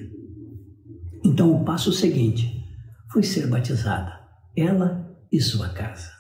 [1.25, 2.63] Então, o passo seguinte
[3.11, 4.13] foi ser batizada,
[4.55, 6.11] ela e sua casa.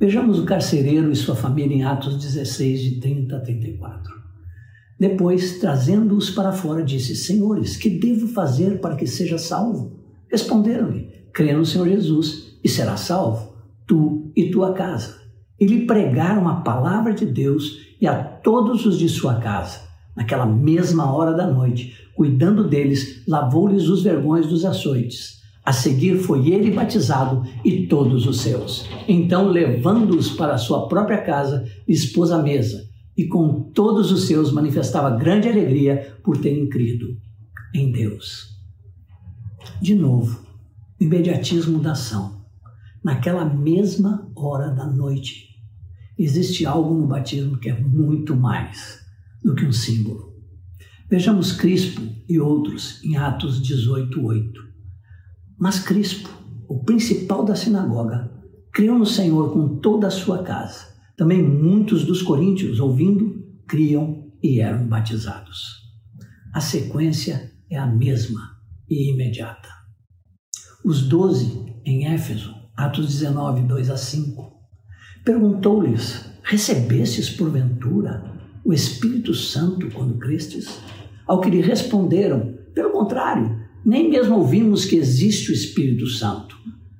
[0.00, 4.21] Vejamos o carcereiro e sua família em Atos 16, de 30 a 34.
[5.02, 9.98] Depois, trazendo-os para fora, disse: Senhores, que devo fazer para que seja salvo?
[10.30, 13.52] Responderam-lhe: Crê no Senhor Jesus e será salvo,
[13.84, 15.16] tu e tua casa.
[15.58, 19.80] E lhe pregaram a palavra de Deus e a todos os de sua casa.
[20.16, 25.40] Naquela mesma hora da noite, cuidando deles, lavou-lhes os vergões dos açoites.
[25.64, 28.88] A seguir foi ele batizado e todos os seus.
[29.08, 35.16] Então, levando-os para sua própria casa, expôs a mesa e com todos os seus manifestava
[35.16, 37.16] grande alegria por terem crido
[37.74, 38.58] em Deus.
[39.80, 40.46] De novo,
[41.00, 42.42] o imediatismo da ação.
[43.04, 45.48] Naquela mesma hora da noite,
[46.18, 49.00] existe algo no batismo que é muito mais
[49.42, 50.32] do que um símbolo.
[51.10, 54.52] Vejamos Crispo e outros em Atos 18:8.
[55.58, 56.30] Mas Crispo,
[56.68, 58.32] o principal da sinagoga,
[58.72, 64.60] creu no Senhor com toda a sua casa também muitos dos coríntios, ouvindo, criam e
[64.60, 65.82] eram batizados.
[66.52, 68.40] A sequência é a mesma
[68.88, 69.68] e imediata.
[70.84, 74.52] Os doze em Éfeso, Atos 19, 2 a 5,
[75.24, 78.32] perguntou-lhes: Recebestes porventura
[78.64, 80.80] o Espírito Santo quando crestes?
[81.26, 86.56] Ao que lhe responderam: Pelo contrário, nem mesmo ouvimos que existe o Espírito Santo.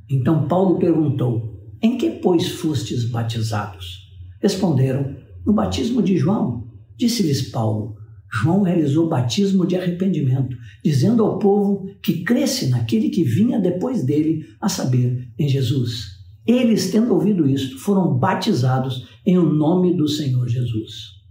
[0.08, 4.01] Então Paulo perguntou: Em que, pois, fostes batizados?
[4.42, 5.14] Responderam:
[5.46, 6.66] No batismo de João.
[6.98, 7.96] Disse-lhes Paulo:
[8.32, 14.46] João realizou batismo de arrependimento, dizendo ao povo que cresce naquele que vinha depois dele,
[14.60, 16.22] a saber, em Jesus.
[16.46, 21.22] Eles, tendo ouvido isto, foram batizados em o nome do Senhor Jesus.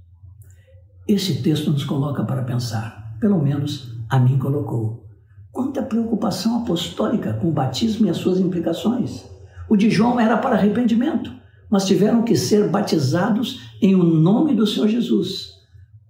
[1.08, 5.06] Esse texto nos coloca para pensar, pelo menos a mim colocou.
[5.52, 9.26] Quanta preocupação apostólica com o batismo e as suas implicações.
[9.68, 11.34] O de João era para arrependimento,
[11.72, 15.52] mas tiveram que ser batizados em o nome do Senhor Jesus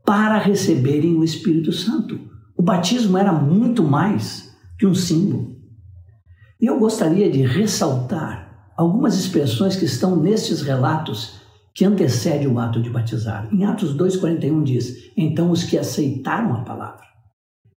[0.03, 2.19] para receberem o Espírito Santo.
[2.57, 5.55] O batismo era muito mais que um símbolo.
[6.59, 11.39] E eu gostaria de ressaltar algumas expressões que estão nestes relatos
[11.73, 13.47] que antecedem o ato de batizar.
[13.53, 17.05] Em Atos 2,41 diz: Então os que aceitaram a palavra.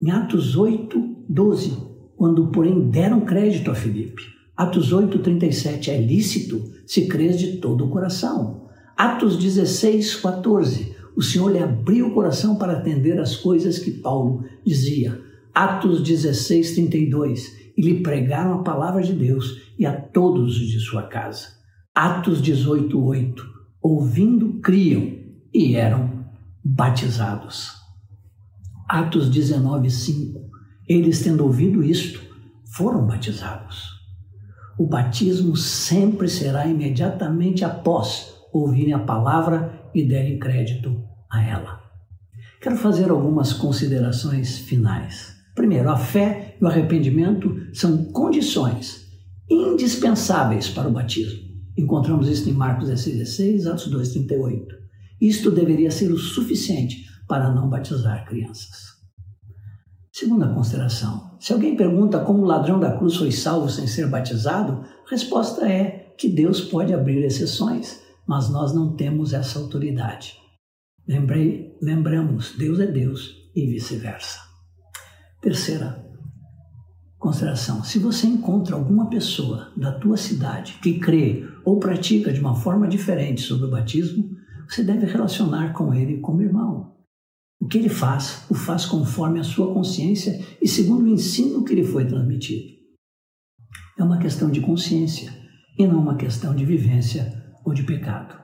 [0.01, 1.77] Em Atos 8, 12,
[2.15, 4.23] quando, porém, deram crédito a Filipe.
[4.61, 8.69] Atos 8, 37, é lícito se crês de todo o coração.
[8.95, 14.45] Atos 16, 14, o Senhor lhe abriu o coração para atender as coisas que Paulo
[14.63, 15.19] dizia.
[15.51, 20.79] Atos 16, 32, e lhe pregaram a palavra de Deus e a todos os de
[20.79, 21.47] sua casa.
[21.95, 23.43] Atos 18, 8,
[23.81, 25.11] ouvindo, criam
[25.51, 26.23] e eram
[26.63, 27.71] batizados.
[28.87, 30.39] Atos 19, 5,
[30.87, 32.21] eles tendo ouvido isto,
[32.63, 34.00] foram batizados.
[34.77, 41.81] O batismo sempre será imediatamente após ouvirem a palavra e derem crédito a ela.
[42.61, 45.35] Quero fazer algumas considerações finais.
[45.55, 49.07] Primeiro, a fé e o arrependimento são condições
[49.49, 51.39] indispensáveis para o batismo.
[51.77, 54.75] Encontramos isso em Marcos 16, Atos 2, 38.
[55.19, 58.91] Isto deveria ser o suficiente para não batizar crianças.
[60.11, 64.85] Segunda consideração: se alguém pergunta como o ladrão da cruz foi salvo sem ser batizado,
[65.07, 70.37] a resposta é que Deus pode abrir exceções, mas nós não temos essa autoridade.
[71.07, 74.37] Lembrei, lembramos, Deus é Deus e vice-versa.
[75.41, 76.05] Terceira
[77.17, 82.53] consideração: se você encontra alguma pessoa da tua cidade que crê ou pratica de uma
[82.53, 84.29] forma diferente sobre o batismo,
[84.69, 87.00] você deve relacionar com ele como irmão.
[87.61, 91.75] O que ele faz, o faz conforme a sua consciência e segundo o ensino que
[91.75, 92.73] lhe foi transmitido.
[93.99, 95.31] É uma questão de consciência
[95.77, 98.35] e não uma questão de vivência ou de pecado.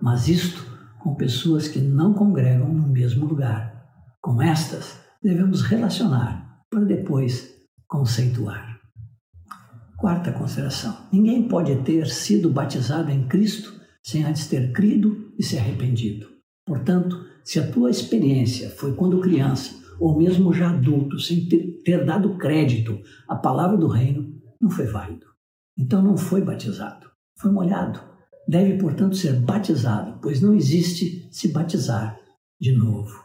[0.00, 0.64] Mas isto
[1.00, 3.88] com pessoas que não congregam no mesmo lugar.
[4.22, 7.50] Com estas, devemos relacionar para depois
[7.88, 8.78] conceituar.
[9.96, 15.58] Quarta consideração: ninguém pode ter sido batizado em Cristo sem antes ter crido e se
[15.58, 16.28] arrependido.
[16.64, 22.04] Portanto, se a tua experiência foi quando criança ou mesmo já adulto, sem ter, ter
[22.04, 25.26] dado crédito à palavra do reino, não foi válido.
[25.78, 27.06] Então não foi batizado,
[27.38, 28.10] foi molhado
[28.50, 32.18] deve, portanto, ser batizado, pois não existe se batizar
[32.60, 33.24] de novo.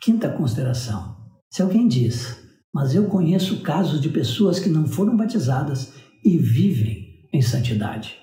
[0.00, 1.16] Quinta consideração:
[1.50, 5.92] se alguém diz, mas eu conheço casos de pessoas que não foram batizadas
[6.24, 8.16] e vivem em santidade,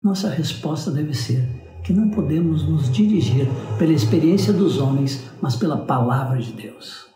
[0.00, 1.44] nossa resposta deve ser
[1.82, 3.46] que não podemos nos dirigir
[3.78, 7.06] pela experiência dos homens, mas pela palavra de Deus.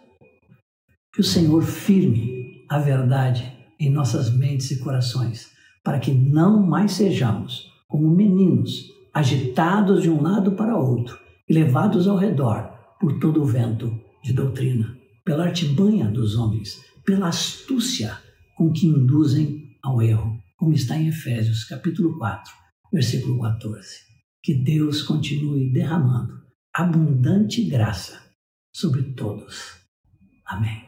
[1.12, 5.50] Que o Senhor firme a verdade em nossas mentes e corações,
[5.82, 12.08] para que não mais sejamos como meninos, agitados de um lado para outro e levados
[12.08, 18.16] ao redor por todo o vento de doutrina, pela artimanha dos homens, pela astúcia
[18.56, 22.50] com que induzem ao erro, como está em Efésios capítulo 4,
[22.90, 24.13] versículo 14.
[24.44, 28.22] Que Deus continue derramando abundante graça
[28.70, 29.80] sobre todos.
[30.44, 30.86] Amém.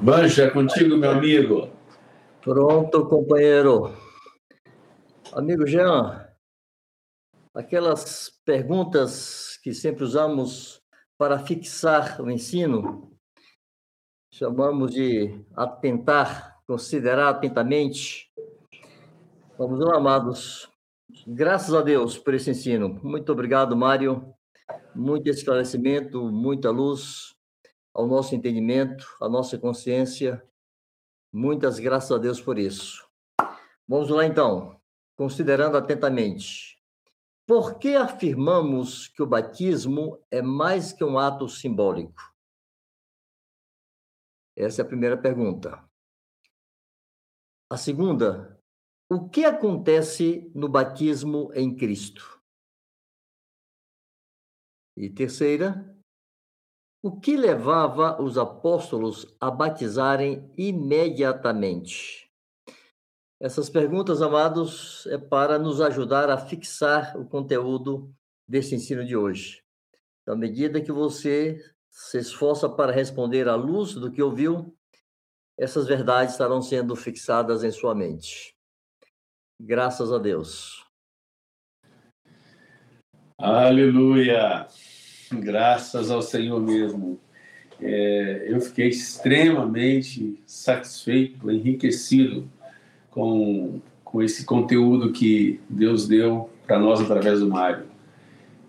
[0.00, 1.70] Bancha, é contigo, meu amigo.
[2.40, 3.94] Pronto, companheiro.
[5.34, 6.27] Amigo Jean,
[7.58, 10.80] aquelas perguntas que sempre usamos
[11.18, 13.12] para fixar o ensino,
[14.32, 18.32] chamamos de atentar, considerar atentamente.
[19.58, 20.70] Vamos lá, amados.
[21.26, 23.00] Graças a Deus por esse ensino.
[23.02, 24.32] Muito obrigado, Mário.
[24.94, 27.34] Muito esclarecimento, muita luz
[27.92, 30.40] ao nosso entendimento, à nossa consciência.
[31.32, 33.04] Muitas graças a Deus por isso.
[33.88, 34.80] Vamos lá então,
[35.16, 36.77] considerando atentamente.
[37.48, 42.20] Por que afirmamos que o batismo é mais que um ato simbólico?
[44.54, 45.82] Essa é a primeira pergunta.
[47.70, 48.62] A segunda,
[49.10, 52.38] o que acontece no batismo em Cristo?
[54.94, 55.98] E terceira,
[57.02, 62.27] o que levava os apóstolos a batizarem imediatamente?
[63.40, 68.12] Essas perguntas, amados, é para nos ajudar a fixar o conteúdo
[68.48, 69.62] desse ensino de hoje.
[70.26, 74.76] À medida que você se esforça para responder à luz do que ouviu,
[75.56, 78.56] essas verdades estarão sendo fixadas em sua mente.
[79.60, 80.84] Graças a Deus.
[83.38, 84.66] Aleluia!
[85.32, 87.20] Graças ao Senhor mesmo.
[87.80, 92.50] É, eu fiquei extremamente satisfeito, enriquecido
[93.18, 97.86] com, com esse conteúdo que Deus deu para nós através do Mário.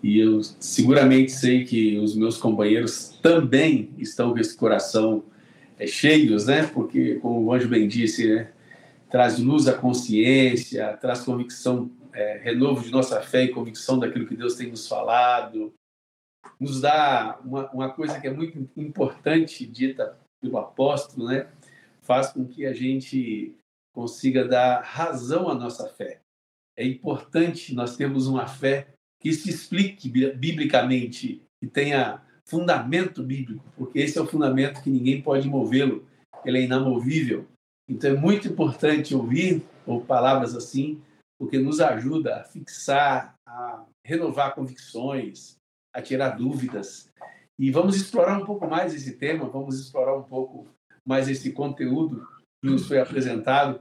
[0.02, 5.22] E eu seguramente sei que os meus companheiros também estão com esse coração
[5.78, 6.66] é, cheios, né?
[6.66, 8.50] Porque, como o Anjo bem disse, né?
[9.08, 14.36] traz luz à consciência, traz convicção, é, renovo de nossa fé e convicção daquilo que
[14.36, 15.72] Deus tem nos falado,
[16.58, 21.46] nos dá uma, uma coisa que é muito importante, dita pelo apóstolo, né?
[22.02, 23.54] Faz com que a gente
[23.92, 26.20] consiga dar razão à nossa fé.
[26.76, 28.88] É importante nós termos uma fé
[29.20, 35.22] que se explique biblicamente, que tenha fundamento bíblico, porque esse é o fundamento que ninguém
[35.22, 36.06] pode movê-lo,
[36.44, 37.46] ele é inamovível.
[37.88, 41.00] Então é muito importante ouvir ou palavras assim,
[41.38, 45.56] porque nos ajuda a fixar, a renovar convicções,
[45.94, 47.10] a tirar dúvidas.
[47.58, 50.66] E vamos explorar um pouco mais esse tema, vamos explorar um pouco
[51.06, 52.26] mais esse conteúdo
[52.62, 53.80] nos foi apresentado.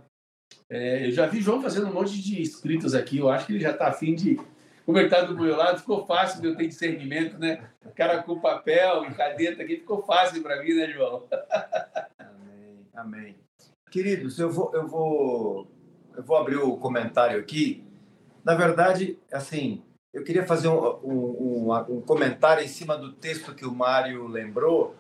[0.70, 3.60] É, eu já vi João fazendo um monte de escritos aqui, eu acho que ele
[3.60, 4.40] já está afim de.
[4.86, 7.70] Como ele está do meu lado, ficou fácil de eu ter discernimento, né?
[7.86, 11.28] O cara com papel e caneta aqui, ficou fácil para mim, né, João?
[12.18, 13.36] Amém, amém.
[13.92, 15.68] Queridos, eu vou, eu vou,
[16.16, 17.84] eu vou abrir o comentário aqui.
[18.44, 23.66] Na verdade, assim, eu queria fazer um, um, um, comentário em cima do texto que
[23.66, 24.96] o Mário lembrou.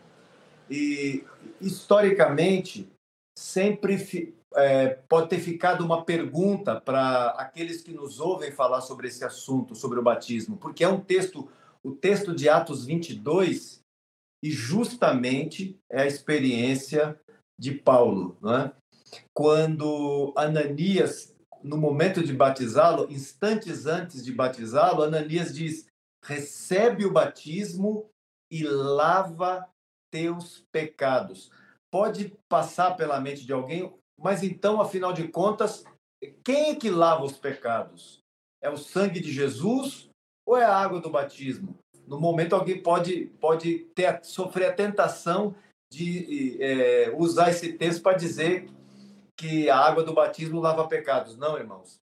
[0.70, 1.24] E,
[1.60, 2.88] historicamente,
[3.40, 9.24] sempre é, pode ter ficado uma pergunta para aqueles que nos ouvem falar sobre esse
[9.24, 11.50] assunto, sobre o batismo, porque é um texto,
[11.84, 13.82] o texto de Atos 22,
[14.44, 17.20] e justamente é a experiência
[17.58, 18.74] de Paulo, não é?
[19.34, 25.88] quando Ananias no momento de batizá-lo, instantes antes de batizá-lo, Ananias diz:
[26.24, 28.10] recebe o batismo
[28.52, 29.68] e lava
[30.12, 31.52] teus pecados.
[31.92, 35.84] Pode passar pela mente de alguém, mas então, afinal de contas,
[36.44, 38.20] quem é que lava os pecados?
[38.62, 40.10] É o sangue de Jesus
[40.46, 41.78] ou é a água do batismo?
[42.06, 45.56] No momento, alguém pode, pode ter, sofrer a tentação
[45.92, 48.70] de é, usar esse texto para dizer
[49.38, 51.38] que a água do batismo lava pecados.
[51.38, 52.00] Não, irmãos.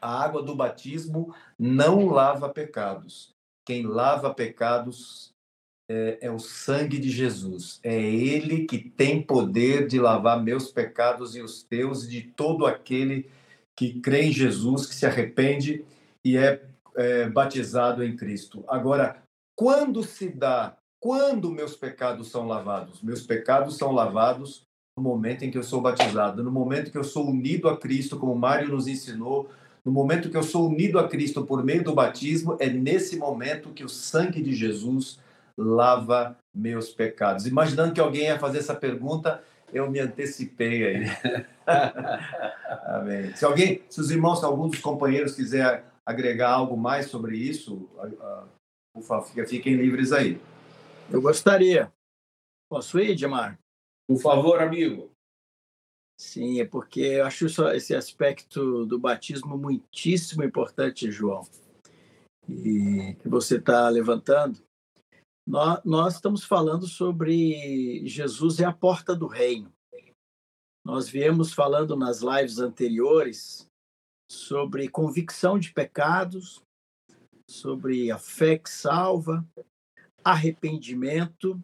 [0.00, 3.34] A água do batismo não lava pecados.
[3.66, 5.32] Quem lava pecados
[5.88, 7.80] é, é, o sangue de Jesus.
[7.82, 13.28] É Ele que tem poder de lavar meus pecados e os teus, de todo aquele
[13.74, 15.84] que crê em Jesus, que se arrepende
[16.24, 16.62] e é,
[16.96, 18.64] é batizado em Cristo.
[18.68, 19.22] Agora,
[19.56, 23.00] quando se dá, quando meus pecados são lavados?
[23.02, 24.66] Meus pecados são lavados
[24.96, 28.18] no momento em que eu sou batizado, no momento que eu sou unido a Cristo,
[28.18, 29.48] como Mário nos ensinou,
[29.84, 33.70] no momento que eu sou unido a Cristo por meio do batismo, é nesse momento
[33.70, 35.20] que o sangue de Jesus
[35.58, 37.46] lava meus pecados.
[37.46, 39.42] Imaginando que alguém ia fazer essa pergunta,
[39.72, 41.04] eu me antecipei aí.
[42.86, 43.34] Amém.
[43.34, 47.88] Se alguém, se os irmãos, se algum dos companheiros quiser agregar algo mais sobre isso,
[48.94, 50.40] por favor, fiquem livres aí.
[51.10, 51.92] Eu gostaria.
[52.70, 53.58] Posso ir, Edmar?
[54.06, 55.10] Por favor, amigo.
[56.20, 61.46] Sim, é porque eu acho esse aspecto do batismo muitíssimo importante, João,
[62.48, 64.67] e que você está levantando.
[65.48, 69.72] Nós, nós estamos falando sobre Jesus é a porta do reino.
[70.84, 73.66] Nós viemos falando nas lives anteriores
[74.30, 76.62] sobre convicção de pecados,
[77.48, 79.46] sobre a fé que salva,
[80.22, 81.58] arrependimento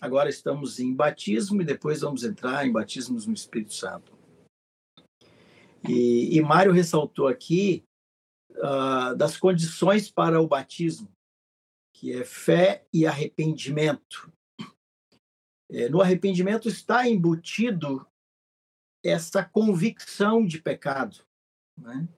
[0.00, 4.16] Agora estamos em batismo e depois vamos entrar em batismos no Espírito Santo.
[5.88, 7.84] E, e Mário ressaltou aqui
[8.52, 11.08] uh, das condições para o batismo,
[11.98, 14.32] que é fé e arrependimento.
[15.68, 18.06] É, no arrependimento está embutido
[19.04, 21.18] essa convicção de pecado.
[21.76, 22.08] Né?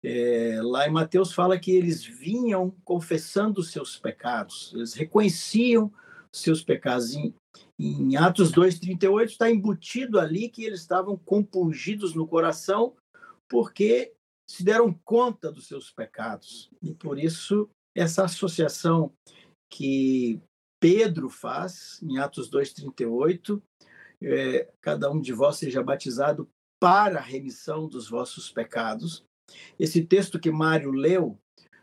[0.00, 5.92] É, lá em Mateus fala que eles vinham confessando seus pecados, eles reconheciam
[6.32, 7.16] seus pecados.
[7.16, 7.34] Em,
[7.76, 12.94] em Atos 2,38 está embutido ali que eles estavam compungidos no coração
[13.48, 14.14] porque
[14.48, 16.70] se deram conta dos seus pecados.
[16.80, 19.10] E por isso, essa associação
[19.70, 20.40] que
[20.78, 23.60] Pedro faz em Atos 2,38,
[24.22, 29.24] é, cada um de vós seja batizado para a remissão dos vossos pecados.
[29.78, 31.38] Esse texto que Mário leu,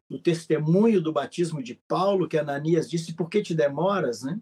[0.09, 4.21] o testemunho do batismo de Paulo, que Ananias disse: Por que te demoras?
[4.21, 4.39] Né?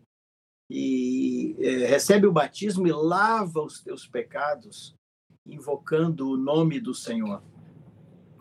[0.69, 4.93] E é, recebe o batismo e lava os teus pecados,
[5.45, 7.41] invocando o nome do Senhor.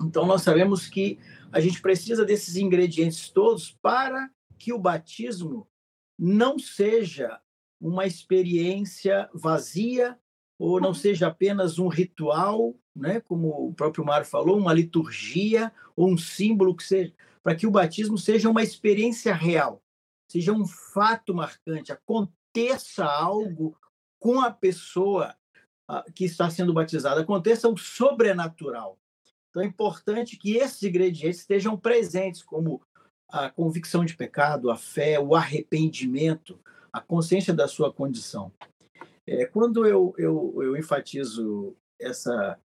[0.03, 1.19] Então, nós sabemos que
[1.53, 5.67] a gente precisa desses ingredientes todos para que o batismo
[6.19, 7.41] não seja
[7.81, 10.19] uma experiência vazia
[10.59, 16.11] ou não seja apenas um ritual, né, como o próprio Mário falou, uma liturgia ou
[16.11, 19.83] um símbolo que seja, para que o batismo seja uma experiência real,
[20.31, 23.75] seja um fato marcante, aconteça algo
[24.19, 25.35] com a pessoa
[25.89, 29.00] ah, que está sendo batizada, aconteça o sobrenatural.
[29.51, 32.81] Então é importante que esses ingredientes estejam presentes, como
[33.29, 36.59] a convicção de pecado, a fé, o arrependimento,
[36.93, 38.53] a consciência da sua condição.
[39.27, 42.59] É, quando eu, eu, eu enfatizo essa,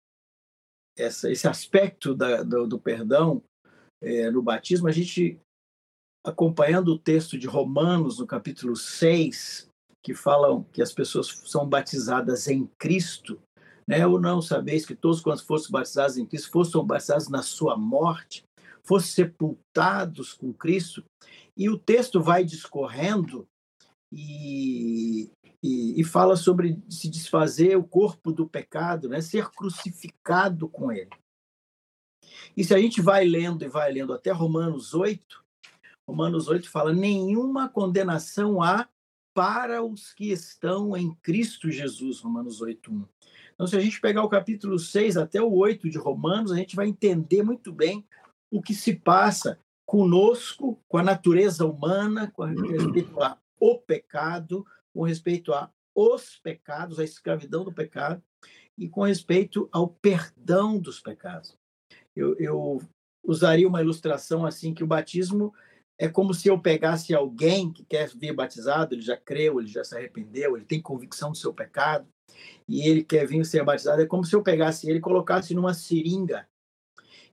[0.97, 3.43] essa, esse aspecto da, do, do, perdão
[4.01, 5.39] é, no batismo, a gente,
[6.25, 9.69] acompanhando o texto de Romanos, no capítulo 6,
[10.03, 13.39] que falam que as pessoas são batizadas em Cristo,
[13.87, 14.05] né?
[14.05, 18.43] ou não sabeis que todos quantos fossem batizados em Cristo fossem batizados na sua morte,
[18.83, 21.03] fossem sepultados com Cristo.
[21.57, 23.47] E o texto vai discorrendo
[24.11, 25.29] e,
[25.63, 29.21] e, e, fala sobre se desfazer o corpo do pecado, né?
[29.21, 31.09] ser crucificado com ele.
[32.55, 35.43] E se a gente vai lendo e vai lendo até Romanos 8,
[36.07, 38.87] Romanos 8 fala: nenhuma condenação há
[39.33, 43.05] para os que estão em Cristo Jesus, Romanos 8, 1.
[43.55, 46.75] Então, se a gente pegar o capítulo 6 até o 8 de Romanos, a gente
[46.75, 48.05] vai entender muito bem
[48.51, 55.53] o que se passa conosco, com a natureza humana, com respeito ao pecado, com respeito
[55.53, 58.21] a os pecados, a escravidão do pecado,
[58.77, 61.57] e com respeito ao perdão dos pecados.
[62.13, 62.81] Eu, eu
[63.23, 65.53] usaria uma ilustração assim, que o batismo
[65.97, 69.83] é como se eu pegasse alguém que quer vir batizado, ele já creu, ele já
[69.85, 72.05] se arrependeu, ele tem convicção do seu pecado,
[72.67, 75.73] e ele quer vir ser batizado, é como se eu pegasse ele e colocasse numa
[75.73, 76.47] seringa.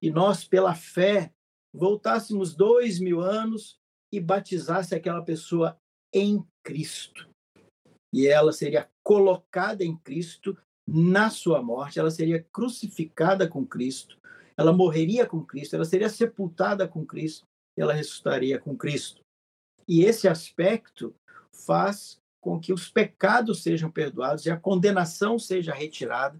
[0.01, 1.33] E nós, pela fé,
[1.75, 3.79] voltássemos dois mil anos
[4.13, 5.79] e batizasse aquela pessoa
[6.13, 7.29] em Cristo.
[8.13, 14.19] E ela seria colocada em Cristo na sua morte, ela seria crucificada com Cristo,
[14.57, 17.47] ela morreria com Cristo, ela seria sepultada com Cristo,
[17.79, 19.23] ela ressuscitaria com Cristo.
[19.89, 21.15] E esse aspecto
[21.53, 26.39] faz com que os pecados sejam perdoados e a condenação seja retirada.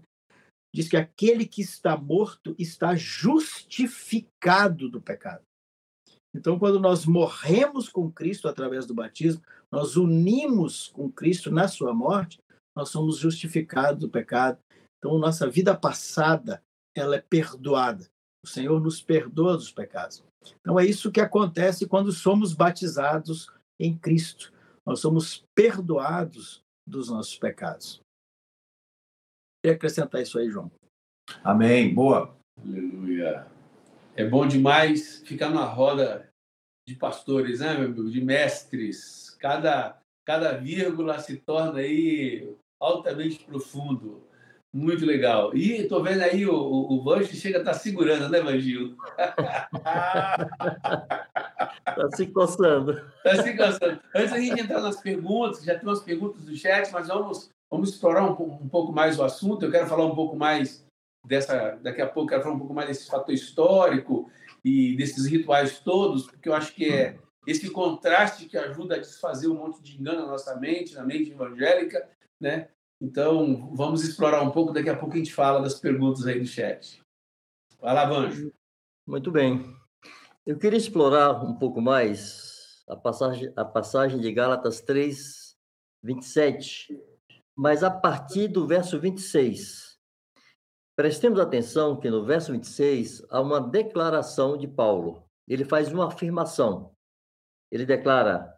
[0.75, 5.43] Diz que aquele que está morto está justificado do pecado.
[6.35, 9.41] Então, quando nós morremos com Cristo através do batismo,
[9.71, 12.39] nós unimos com Cristo na sua morte,
[12.75, 14.57] nós somos justificados do pecado.
[14.97, 16.61] Então, nossa vida passada,
[16.95, 18.05] ela é perdoada.
[18.43, 20.23] O Senhor nos perdoa dos pecados.
[20.59, 23.47] Então, é isso que acontece quando somos batizados
[23.79, 24.52] em Cristo
[24.85, 28.01] nós somos perdoados dos nossos pecados.
[29.63, 30.71] Queria acrescentar isso aí, João.
[31.43, 31.93] Amém.
[31.93, 32.35] Boa.
[32.61, 33.47] Aleluia.
[34.15, 36.29] É bom demais ficar numa roda
[36.87, 38.11] de pastores, né, meu amigo?
[38.11, 39.31] De mestres.
[39.39, 44.21] Cada, cada vírgula se torna aí altamente profundo.
[44.73, 45.55] Muito legal.
[45.55, 48.97] E estou vendo aí o, o, Vange chega a estar tá segurando, né, Vangil?
[51.87, 52.99] Está se coçando.
[53.23, 53.99] Está se coçando.
[54.15, 57.89] Antes da gente entrar nas perguntas, já tem umas perguntas do chat, mas vamos, vamos
[57.89, 59.63] explorar um, um pouco mais o assunto.
[59.63, 60.83] Eu quero falar um pouco mais
[61.23, 61.77] dessa.
[61.83, 64.31] Daqui a pouco, quero falar um pouco mais desse fator histórico
[64.65, 69.49] e desses rituais todos, porque eu acho que é esse contraste que ajuda a desfazer
[69.49, 72.09] um monte de engano na nossa mente, na mente evangélica,
[72.41, 72.69] né?
[73.03, 76.47] Então, vamos explorar um pouco, daqui a pouco a gente fala das perguntas aí do
[76.47, 77.03] chat.
[77.81, 78.49] Vai lá, Vanjo.
[79.05, 79.75] Muito bem.
[80.45, 85.53] Eu queria explorar um pouco mais a passagem, a passagem de Gálatas 3,
[86.01, 86.97] 27,
[87.53, 89.99] mas a partir do verso 26.
[90.95, 95.25] Prestemos atenção que no verso 26 há uma declaração de Paulo.
[95.45, 96.93] Ele faz uma afirmação.
[97.69, 98.57] Ele declara: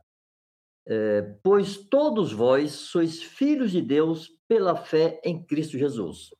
[0.85, 6.33] é, Pois todos vós sois filhos de Deus pela fé em Cristo Jesus.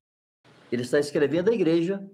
[0.71, 2.05] Ele está escrevendo à igreja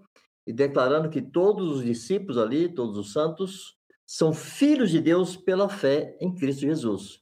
[0.45, 5.69] e declarando que todos os discípulos ali, todos os santos, são filhos de Deus pela
[5.69, 7.21] fé em Cristo Jesus.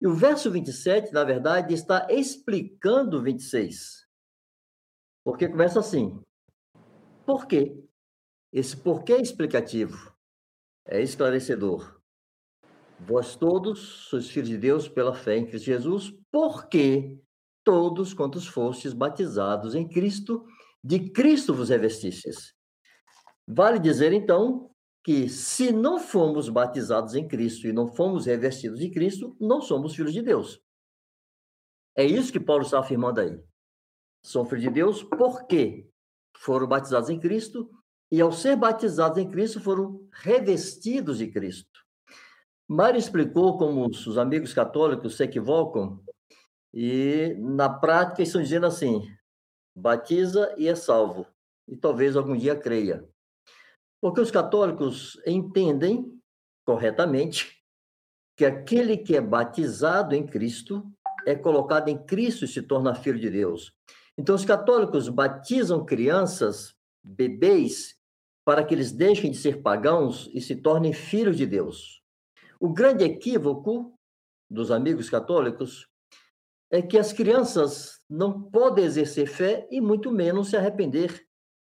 [0.00, 4.06] E o verso 27, na verdade, está explicando o 26.
[5.24, 6.22] Porque começa assim:
[7.26, 7.82] por quê?
[8.52, 10.14] Esse porquê é explicativo,
[10.86, 12.00] é esclarecedor.
[12.98, 13.78] Vós todos
[14.08, 17.18] sois filhos de Deus pela fé em Cristo Jesus, porque
[17.64, 20.44] todos quantos fostes batizados em Cristo,
[20.82, 22.54] de Cristo vos revestistes.
[23.46, 24.70] Vale dizer, então,
[25.02, 29.94] que se não fomos batizados em Cristo e não fomos revestidos de Cristo, não somos
[29.94, 30.60] filhos de Deus.
[31.96, 33.38] É isso que Paulo está afirmando aí.
[34.22, 35.88] São filhos de Deus porque
[36.36, 37.70] foram batizados em Cristo
[38.10, 41.80] e, ao ser batizados em Cristo, foram revestidos de Cristo.
[42.68, 46.00] Mário explicou como os amigos católicos se equivocam
[46.72, 49.02] e, na prática, estão dizendo assim:
[49.76, 51.26] batiza e é salvo,
[51.68, 53.08] e talvez algum dia creia.
[54.00, 56.18] Porque os católicos entendem
[56.64, 57.60] corretamente
[58.36, 60.90] que aquele que é batizado em Cristo
[61.26, 63.72] é colocado em Cristo e se torna filho de Deus.
[64.16, 67.96] Então, os católicos batizam crianças, bebês,
[68.44, 72.02] para que eles deixem de ser pagãos e se tornem filhos de Deus.
[72.58, 73.94] O grande equívoco
[74.50, 75.89] dos amigos católicos
[76.70, 81.26] é que as crianças não podem exercer fé e muito menos se arrepender.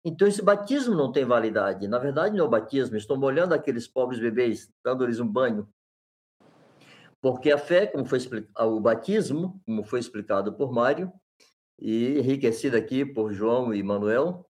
[0.03, 1.87] Então, esse batismo não tem validade.
[1.87, 5.69] Na verdade, não é o batismo, estou molhando aqueles pobres bebês, dando-lhes um banho.
[7.21, 11.11] Porque a fé, como foi explicado, o batismo, como foi explicado por Mário,
[11.79, 14.45] e enriquecido aqui por João e Manuel,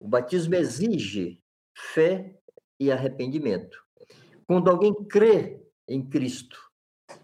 [0.00, 1.40] o batismo exige
[1.76, 2.36] fé
[2.78, 3.78] e arrependimento.
[4.46, 6.58] Quando alguém crê em Cristo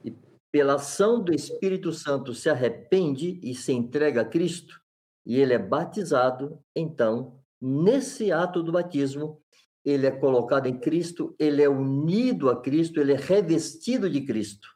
[0.04, 0.10] e
[0.50, 4.80] pela ação do Espírito Santo se arrepende e se entrega a Cristo,
[5.24, 9.40] e ele é batizado, então, nesse ato do batismo,
[9.84, 14.68] ele é colocado em Cristo, ele é unido a Cristo, ele é revestido de Cristo.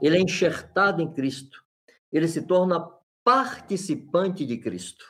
[0.00, 1.62] Ele é enxertado em Cristo.
[2.12, 2.88] Ele se torna
[3.24, 5.04] participante de Cristo.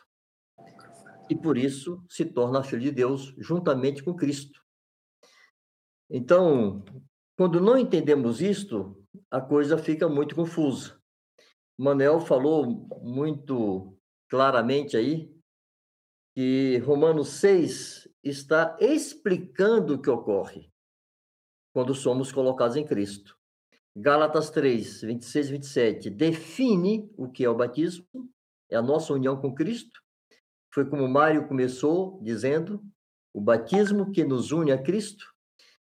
[1.29, 4.61] E por isso se torna filho de Deus juntamente com Cristo.
[6.09, 6.85] Então,
[7.37, 11.01] quando não entendemos isto, a coisa fica muito confusa.
[11.79, 13.97] Manel falou muito
[14.29, 15.31] claramente aí
[16.35, 20.71] que Romanos 6 está explicando o que ocorre
[21.73, 23.37] quando somos colocados em Cristo.
[23.95, 28.07] Gálatas 3, 26 e 27 define o que é o batismo,
[28.71, 30.03] é a nossa união com Cristo.
[30.73, 32.83] Foi como Mário começou dizendo,
[33.33, 35.36] o batismo que nos une a Cristo.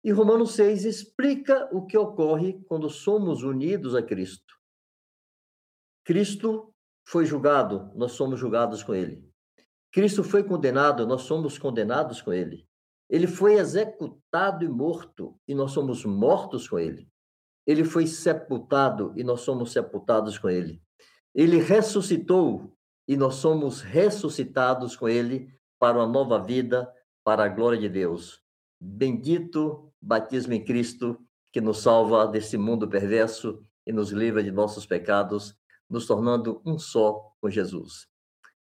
[0.03, 4.55] E Romanos 6 explica o que ocorre quando somos unidos a Cristo.
[6.05, 6.73] Cristo
[7.05, 9.27] foi julgado, nós somos julgados com ele.
[9.91, 12.67] Cristo foi condenado, nós somos condenados com ele.
[13.09, 17.09] Ele foi executado e morto, e nós somos mortos com ele.
[17.65, 20.81] Ele foi sepultado, e nós somos sepultados com ele.
[21.33, 22.75] Ele ressuscitou,
[23.07, 26.91] e nós somos ressuscitados com ele para uma nova vida,
[27.23, 28.43] para a glória de Deus.
[28.79, 31.19] Bendito batismo em Cristo,
[31.51, 35.57] que nos salva desse mundo perverso e nos livra de nossos pecados,
[35.89, 38.07] nos tornando um só com Jesus.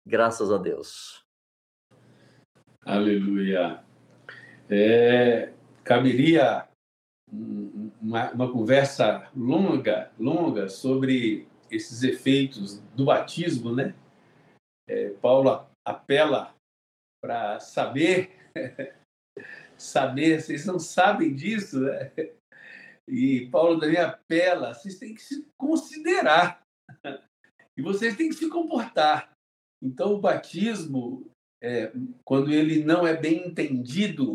[0.05, 1.25] Graças a Deus.
[2.85, 3.83] Aleluia.
[4.69, 5.51] É,
[5.83, 6.67] caberia
[7.31, 13.95] uma, uma, conversa longa, longa sobre esses efeitos do batismo, né?
[14.87, 16.55] É, Paulo apela
[17.21, 18.37] para saber,
[19.77, 22.11] saber, vocês não sabem disso, né?
[23.07, 26.63] E Paulo também apela, vocês têm que se considerar
[27.77, 29.31] e vocês têm que se comportar.
[29.81, 31.29] Então, o batismo,
[31.61, 31.91] é,
[32.23, 34.33] quando ele não é bem entendido,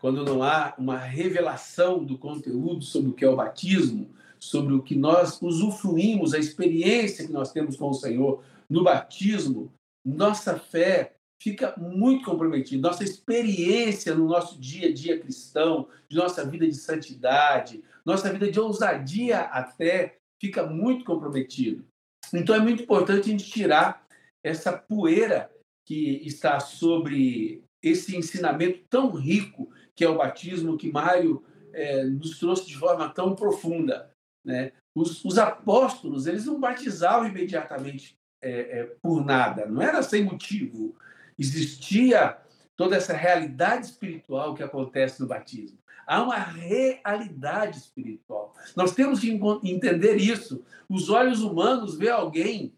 [0.00, 4.82] quando não há uma revelação do conteúdo sobre o que é o batismo, sobre o
[4.82, 9.72] que nós usufruímos, a experiência que nós temos com o Senhor no batismo,
[10.04, 12.88] nossa fé fica muito comprometida.
[12.88, 18.50] Nossa experiência no nosso dia a dia cristão, de nossa vida de santidade, nossa vida
[18.50, 21.84] de ousadia até, fica muito comprometido.
[22.32, 24.06] Então é muito importante a gente tirar
[24.44, 25.50] essa poeira
[25.86, 32.38] que está sobre esse ensinamento tão rico que é o batismo que Mário é, nos
[32.38, 34.10] trouxe de forma tão profunda.
[34.44, 34.72] Né?
[34.94, 40.96] Os, os apóstolos eles não batizavam imediatamente é, é, por nada, não era sem motivo.
[41.42, 42.38] Existia
[42.76, 45.76] toda essa realidade espiritual que acontece no batismo.
[46.06, 48.54] Há uma realidade espiritual.
[48.76, 49.28] Nós temos que
[49.64, 50.64] entender isso.
[50.88, 52.72] Os olhos humanos vê alguém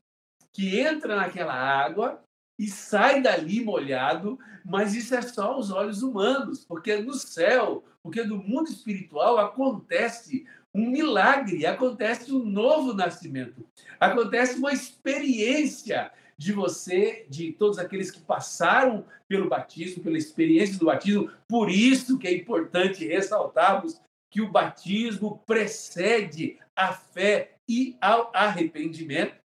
[0.51, 2.23] que entra naquela água
[2.59, 8.23] e sai dali molhado, mas isso é só os olhos humanos, porque no céu, porque
[8.23, 13.67] no mundo espiritual acontece um milagre, acontece um novo nascimento,
[14.01, 20.87] acontece uma experiência de você, de todos aqueles que passaram pelo batismo, pela experiência do
[20.87, 21.31] batismo.
[21.49, 29.37] Por isso que é importante ressaltarmos que o batismo precede a fé e ao arrependimento.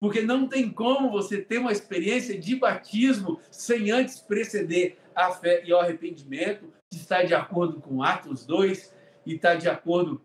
[0.00, 5.62] Porque não tem como você ter uma experiência de batismo sem antes preceder a fé
[5.64, 8.94] e o arrependimento, que está de acordo com Atos 2
[9.26, 10.22] e está de acordo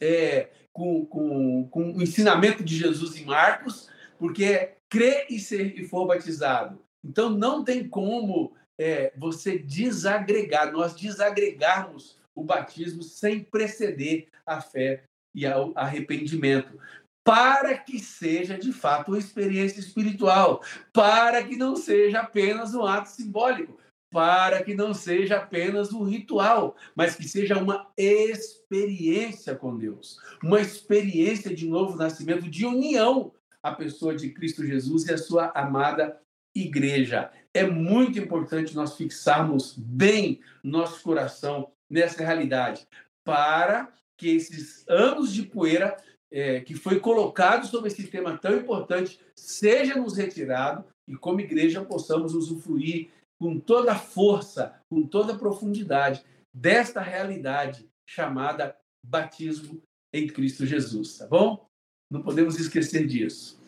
[0.00, 5.84] é, com, com, com o ensinamento de Jesus em Marcos, porque crer e ser e
[5.84, 6.80] for batizado.
[7.04, 15.04] Então não tem como é, você desagregar, nós desagregarmos o batismo sem preceder a fé
[15.34, 16.78] e ao arrependimento,
[17.24, 20.62] para que seja de fato uma experiência espiritual,
[20.92, 23.78] para que não seja apenas um ato simbólico,
[24.12, 30.60] para que não seja apenas um ritual, mas que seja uma experiência com Deus, uma
[30.60, 33.32] experiência de novo nascimento, de união
[33.66, 36.20] à pessoa de Cristo Jesus e a sua amada
[36.54, 37.32] igreja.
[37.52, 42.86] É muito importante nós fixarmos bem nosso coração nessa realidade,
[43.24, 45.96] para que esses anos de poeira
[46.30, 51.84] é, que foi colocado sobre esse tema tão importante seja nos retirado e como igreja
[51.84, 60.28] possamos usufruir com toda a força, com toda a profundidade desta realidade chamada batismo em
[60.28, 61.66] Cristo Jesus, tá bom?
[62.10, 63.58] Não podemos esquecer disso.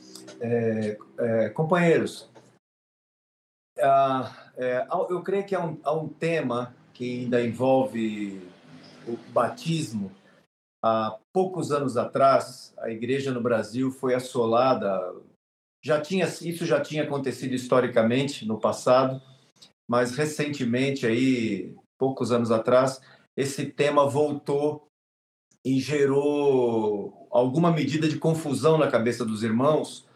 [0.40, 2.30] É, é, companheiros,
[3.80, 8.40] ah, é, eu creio que há um, há um tema que ainda envolve
[9.06, 10.12] o batismo.
[10.82, 15.14] Há poucos anos atrás, a igreja no Brasil foi assolada.
[15.84, 19.22] Já tinha isso já tinha acontecido historicamente no passado,
[19.88, 23.00] mas recentemente aí, poucos anos atrás,
[23.36, 24.88] esse tema voltou
[25.64, 30.06] e gerou alguma medida de confusão na cabeça dos irmãos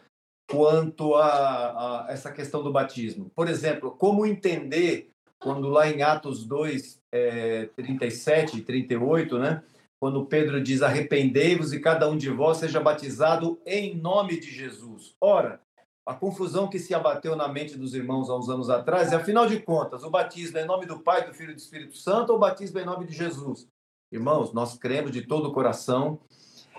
[0.49, 3.31] quanto a, a essa questão do batismo.
[3.35, 5.09] Por exemplo, como entender
[5.39, 9.63] quando lá em Atos 2, é, 37 e 38, né?
[9.99, 15.15] Quando Pedro diz: Arrependei-vos e cada um de vós seja batizado em nome de Jesus.
[15.19, 15.61] Ora,
[16.05, 19.47] a confusão que se abateu na mente dos irmãos há uns anos atrás é, afinal
[19.47, 22.31] de contas, o batismo é em nome do Pai, do Filho e do Espírito Santo
[22.31, 23.67] ou o batismo é em nome de Jesus?
[24.11, 26.19] Irmãos, nós cremos de todo o coração,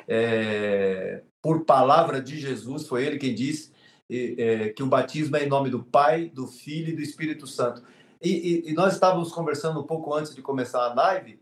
[0.09, 3.72] é, por palavra de Jesus, foi ele quem disse
[4.11, 7.82] é, que o batismo é em nome do Pai, do Filho e do Espírito Santo.
[8.22, 11.40] E, e, e, nós estávamos conversando um pouco antes de começar a live,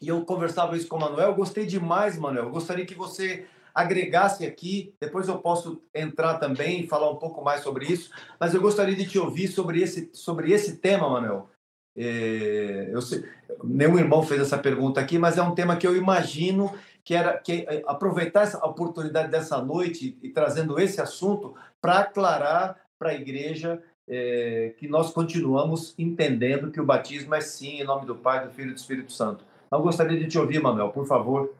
[0.00, 1.34] e eu conversava isso com o Manuel.
[1.34, 2.50] Gostei demais, Manuel.
[2.50, 7.62] Gostaria que você agregasse aqui, depois eu posso entrar também e falar um pouco mais
[7.62, 11.48] sobre isso, mas eu gostaria de te ouvir sobre esse, sobre esse tema, Manuel.
[11.96, 13.24] É, eu sei,
[13.62, 16.72] nenhum irmão fez essa pergunta aqui, mas é um tema que eu imagino
[17.04, 22.00] que era que é, aproveitar essa oportunidade dessa noite e, e trazendo esse assunto para
[22.00, 27.84] aclarar para a igreja é, que nós continuamos entendendo que o batismo é sim em
[27.84, 29.44] nome do Pai, do Filho e do Espírito Santo.
[29.70, 31.54] Eu gostaria de te ouvir, Manuel, por favor.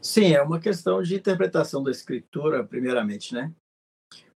[0.00, 3.52] Sim, é uma questão de interpretação da Escritura, primeiramente, né?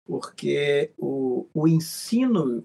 [0.05, 2.65] Porque o, o ensino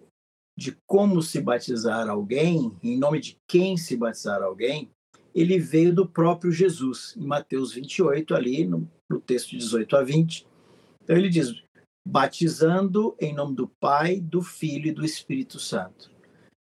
[0.57, 4.91] de como se batizar alguém, em nome de quem se batizar alguém,
[5.39, 10.47] ele veio do próprio Jesus, em Mateus 28, ali no, no texto 18 a 20.
[11.03, 11.63] Então ele diz:
[12.05, 16.11] batizando em nome do Pai, do Filho e do Espírito Santo.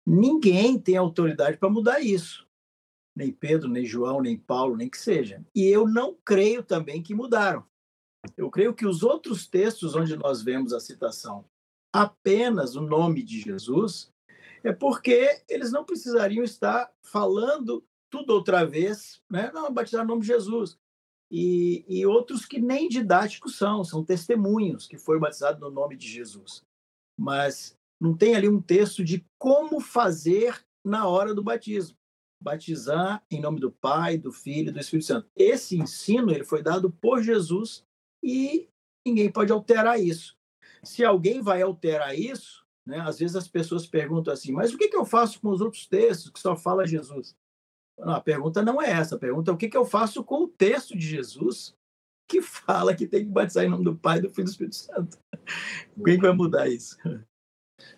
[0.06, 2.46] Ninguém tem autoridade para mudar isso.
[3.16, 5.44] Nem Pedro, nem João, nem Paulo, nem que seja.
[5.54, 7.64] E eu não creio também que mudaram.
[8.36, 11.44] Eu creio que os outros textos onde nós vemos a citação
[11.94, 14.10] apenas o nome de Jesus
[14.64, 17.84] é porque eles não precisariam estar falando
[18.14, 19.50] tudo outra vez, né?
[19.52, 20.78] Não, batizar no nome de Jesus
[21.36, 26.06] e, e outros que nem didáticos são, são testemunhos que foi batizado no nome de
[26.06, 26.62] Jesus.
[27.18, 31.96] Mas não tem ali um texto de como fazer na hora do batismo.
[32.40, 35.28] Batizar em nome do Pai, do Filho e do Espírito Santo.
[35.34, 37.84] Esse ensino ele foi dado por Jesus
[38.22, 38.68] e
[39.04, 40.36] ninguém pode alterar isso.
[40.84, 44.88] Se alguém vai alterar isso, né, às vezes as pessoas perguntam assim: mas o que,
[44.88, 47.34] que eu faço com os outros textos que só fala Jesus?
[47.98, 49.16] Não, a pergunta não é essa.
[49.16, 51.74] A pergunta é o que, que eu faço com o texto de Jesus
[52.28, 54.76] que fala que tem que batizar em nome do Pai, do Filho e do Espírito
[54.76, 55.18] Santo.
[56.04, 56.96] Quem vai mudar isso?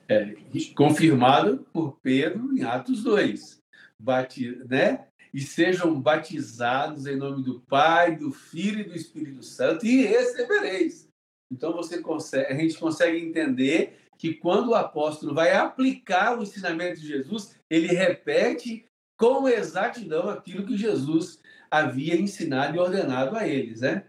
[0.08, 0.34] É,
[0.74, 3.60] confirmado por Pedro em Atos 2.
[4.00, 5.06] Bati, né?
[5.32, 11.08] E sejam batizados em nome do Pai, do Filho e do Espírito Santo, e recebereis.
[11.52, 17.00] Então você consegue, a gente consegue entender que quando o apóstolo vai aplicar o ensinamento
[17.00, 18.86] de Jesus, ele repete
[19.18, 21.40] com exatidão aquilo que Jesus
[21.70, 24.04] havia ensinado e ordenado a eles, né?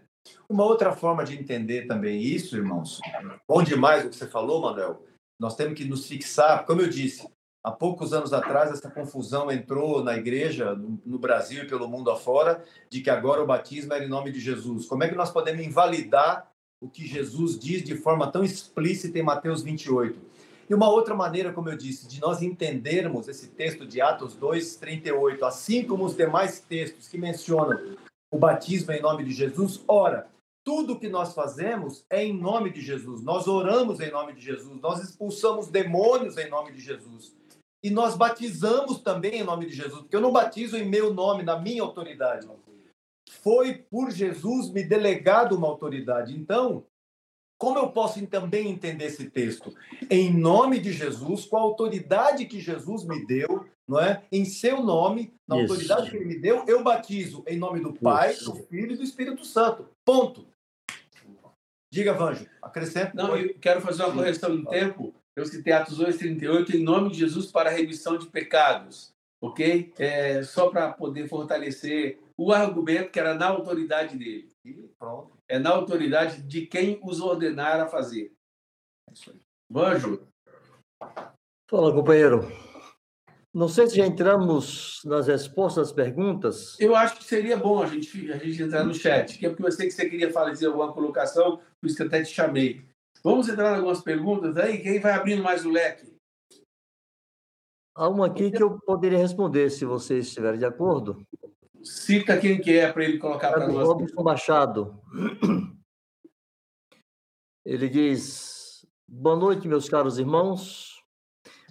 [0.48, 3.00] Uma outra forma de entender também isso, irmãos,
[3.48, 5.02] bom demais o que você falou, Manuel.
[5.40, 7.26] Nós temos que nos fixar, como eu disse,
[7.64, 12.62] há poucos anos atrás essa confusão entrou na igreja, no Brasil e pelo mundo afora,
[12.90, 14.86] de que agora o batismo era em nome de Jesus.
[14.86, 16.50] Como é que nós podemos invalidar
[16.80, 20.18] o que Jesus diz de forma tão explícita em Mateus 28.
[20.68, 24.76] E uma outra maneira, como eu disse, de nós entendermos esse texto de Atos 2,
[24.76, 27.96] 38, assim como os demais textos que mencionam
[28.30, 30.28] o batismo em nome de Jesus, ora,
[30.62, 33.22] tudo que nós fazemos é em nome de Jesus.
[33.22, 37.34] Nós oramos em nome de Jesus, nós expulsamos demônios em nome de Jesus.
[37.82, 41.42] E nós batizamos também em nome de Jesus, porque eu não batizo em meu nome,
[41.42, 42.46] na minha autoridade.
[43.42, 46.36] Foi por Jesus me delegado uma autoridade.
[46.36, 46.84] Então,
[47.58, 49.74] como eu posso também entender esse texto?
[50.08, 54.22] Em nome de Jesus, com a autoridade que Jesus me deu, não é?
[54.30, 55.72] Em seu nome, na Isso.
[55.72, 58.52] autoridade que ele me deu, eu batizo em nome do Pai, Isso.
[58.52, 59.88] do Filho e do Espírito Santo.
[60.04, 60.46] Ponto.
[61.92, 63.12] Diga, Vanjo, acrescenta.
[63.14, 65.12] Não, eu quero fazer uma correção em tempo.
[65.34, 69.10] Eu citei Atos 2, 38, em nome de Jesus para a remissão de pecados.
[69.42, 69.92] Ok?
[69.98, 74.48] É, só para poder fortalecer o argumento que era na autoridade dele.
[74.98, 78.32] Pronto é na autoridade de quem os ordenar a fazer.
[79.08, 79.32] É
[79.70, 80.28] Banjo.
[81.68, 82.40] Fala, companheiro.
[83.54, 86.78] Não sei se já entramos nas respostas às perguntas.
[86.78, 89.64] Eu acho que seria bom a gente, a gente entrar no chat, que é porque
[89.64, 92.84] eu sei que você queria fazer alguma colocação, por isso que eu até te chamei.
[93.22, 96.14] Vamos entrar em algumas perguntas aí, quem vai abrindo mais o leque?
[97.96, 101.26] Há uma aqui que eu poderia responder, se vocês estiverem de acordo.
[101.82, 103.86] Cita quem que é para ele colocar para nós.
[103.86, 105.00] Robson Machado.
[107.64, 111.02] Ele diz: Boa noite, meus caros irmãos.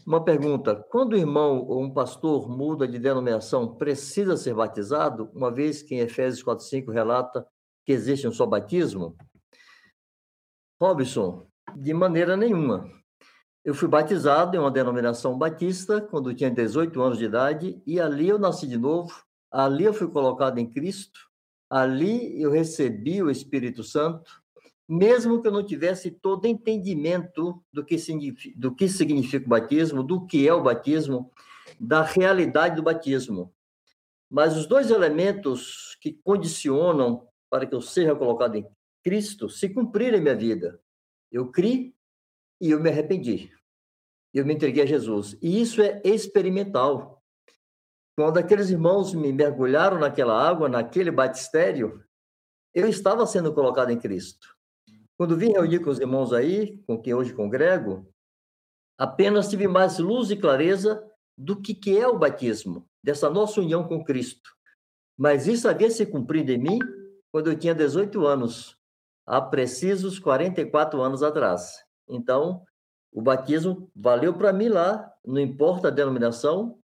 [0.05, 5.51] Uma pergunta: quando o irmão ou um pastor muda de denominação, precisa ser batizado, uma
[5.51, 7.45] vez que em Efésios 4,5 relata
[7.85, 9.17] que existe um só batismo?
[10.79, 12.89] Robson, de maneira nenhuma.
[13.65, 18.29] Eu fui batizado em uma denominação batista quando tinha 18 anos de idade e ali
[18.29, 21.19] eu nasci de novo ali eu fui colocado em Cristo,
[21.69, 24.31] ali eu recebi o Espírito Santo,
[24.87, 30.01] mesmo que eu não tivesse todo entendimento do que, significa, do que significa o batismo,
[30.01, 31.31] do que é o batismo,
[31.79, 33.53] da realidade do batismo.
[34.29, 38.67] Mas os dois elementos que condicionam para que eu seja colocado em
[39.03, 40.81] Cristo se cumprirem em minha vida.
[41.31, 41.93] Eu criei
[42.59, 43.51] e eu me arrependi.
[44.33, 45.37] Eu me entreguei a Jesus.
[45.41, 47.16] E isso é experimental.
[48.17, 52.03] Quando aqueles irmãos me mergulharam naquela água, naquele batistério,
[52.73, 54.57] eu estava sendo colocado em Cristo.
[55.15, 58.11] Quando vim reunir com os irmãos aí, com quem hoje congrego,
[58.97, 60.99] apenas tive mais luz e clareza
[61.37, 64.49] do que, que é o batismo, dessa nossa união com Cristo.
[65.15, 66.79] Mas isso havia se cumprido em mim
[67.31, 68.75] quando eu tinha 18 anos,
[69.27, 71.85] há precisos 44 anos atrás.
[72.09, 72.63] Então,
[73.11, 76.79] o batismo valeu para mim lá, não importa a denominação,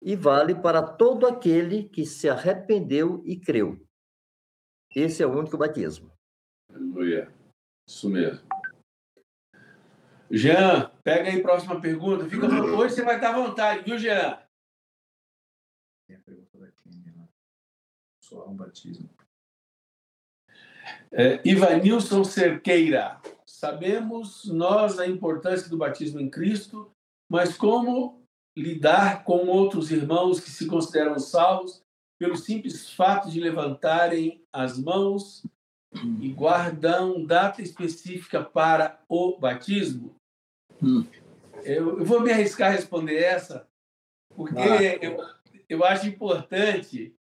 [0.00, 3.78] e vale para todo aquele que se arrependeu e creu.
[4.94, 6.10] Esse é o único batismo.
[6.72, 7.32] Aleluia.
[7.88, 8.46] Isso mesmo.
[10.30, 12.28] Jean, pega aí a próxima pergunta.
[12.28, 14.42] Fica hoje você vai estar à vontade, viu, Jean?
[16.06, 17.28] Tem a pergunta daqui, né?
[18.22, 19.08] Só um batismo.
[21.10, 23.20] É, Ivanilson Cerqueira.
[23.46, 26.92] Sabemos nós a importância do batismo em Cristo,
[27.28, 28.22] mas como
[28.58, 31.82] lidar com outros irmãos que se consideram salvos
[32.18, 35.46] pelo simples fato de levantarem as mãos
[36.20, 40.16] e guardam data específica para o batismo?
[40.82, 41.06] Hum.
[41.62, 43.66] Eu, eu, vou me arriscar a responder essa,
[44.34, 44.98] porque ah.
[45.00, 45.18] eu,
[45.68, 47.14] eu acho importante,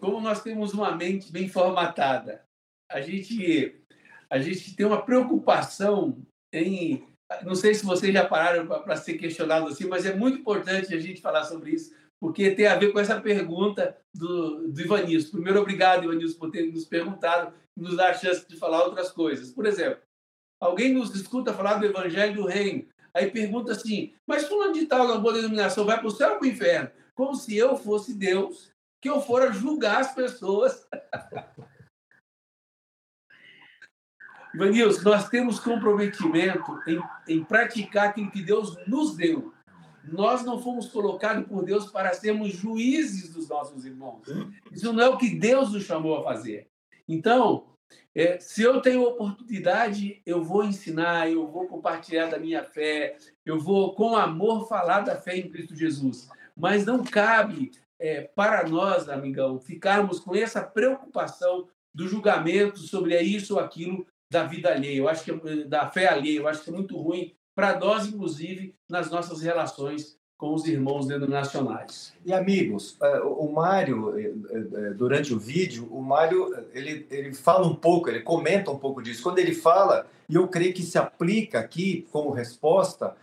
[0.00, 2.44] como nós temos uma mente bem formatada,
[2.90, 3.80] a gente,
[4.28, 9.68] a gente tem uma preocupação em não sei se vocês já pararam para ser questionado
[9.68, 13.00] assim, mas é muito importante a gente falar sobre isso, porque tem a ver com
[13.00, 15.32] essa pergunta do, do Ivanilson.
[15.32, 19.10] Primeiro, obrigado, Ivanilson, por ter nos perguntado e nos dar a chance de falar outras
[19.10, 19.50] coisas.
[19.50, 19.98] Por exemplo,
[20.60, 25.20] alguém nos escuta falar do Evangelho do Reino, aí pergunta assim, mas fulano de tal,
[25.20, 26.90] boa denominação, vai para o céu ou para o inferno?
[27.14, 30.86] Como se eu fosse Deus, que eu fora julgar as pessoas
[34.54, 39.52] Ivanilson, nós temos comprometimento em, em praticar aquilo que Deus nos deu.
[40.04, 44.22] Nós não fomos colocados por Deus para sermos juízes dos nossos irmãos.
[44.70, 46.68] Isso não é o que Deus nos chamou a fazer.
[47.08, 47.66] Então,
[48.14, 53.58] é, se eu tenho oportunidade, eu vou ensinar, eu vou compartilhar da minha fé, eu
[53.58, 56.28] vou, com amor, falar da fé em Cristo Jesus.
[56.56, 63.54] Mas não cabe é, para nós, amigão, ficarmos com essa preocupação do julgamento sobre isso
[63.54, 66.72] ou aquilo da vida alheia, eu acho que da fé alheia, eu acho que é
[66.72, 72.12] muito ruim para nós, inclusive, nas nossas relações com os irmãos denominacionais.
[72.24, 77.74] E amigos, é, o Mário, é, durante o vídeo, o Mário ele, ele fala um
[77.74, 79.22] pouco, ele comenta um pouco disso.
[79.22, 83.16] Quando ele fala, e eu creio que se aplica aqui como resposta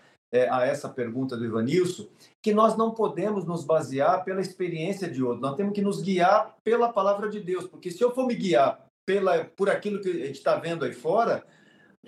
[0.50, 2.08] a essa pergunta do Ivanilson,
[2.42, 6.56] que nós não podemos nos basear pela experiência de outro, nós temos que nos guiar
[6.64, 10.26] pela palavra de Deus, porque se eu for me guiar pela, por aquilo que a
[10.28, 11.46] gente está vendo aí fora,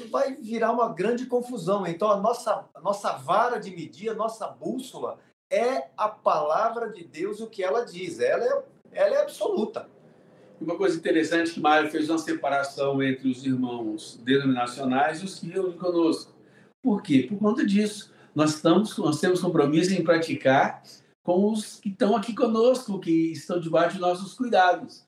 [0.10, 1.86] vai virar uma grande confusão.
[1.86, 5.20] Então, a nossa, a nossa vara de medir, a nossa bússola
[5.52, 8.20] é a palavra de Deus o que ela diz.
[8.20, 9.88] Ela é, ela é absoluta.
[10.60, 15.48] Uma coisa interessante que Mário fez uma separação entre os irmãos denominacionais e os que
[15.48, 16.34] reúnem conosco.
[16.82, 17.26] Por quê?
[17.30, 18.12] Por conta disso.
[18.34, 20.82] Nós, estamos, nós temos compromisso em praticar
[21.24, 25.06] com os que estão aqui conosco, que estão debaixo de nossos cuidados.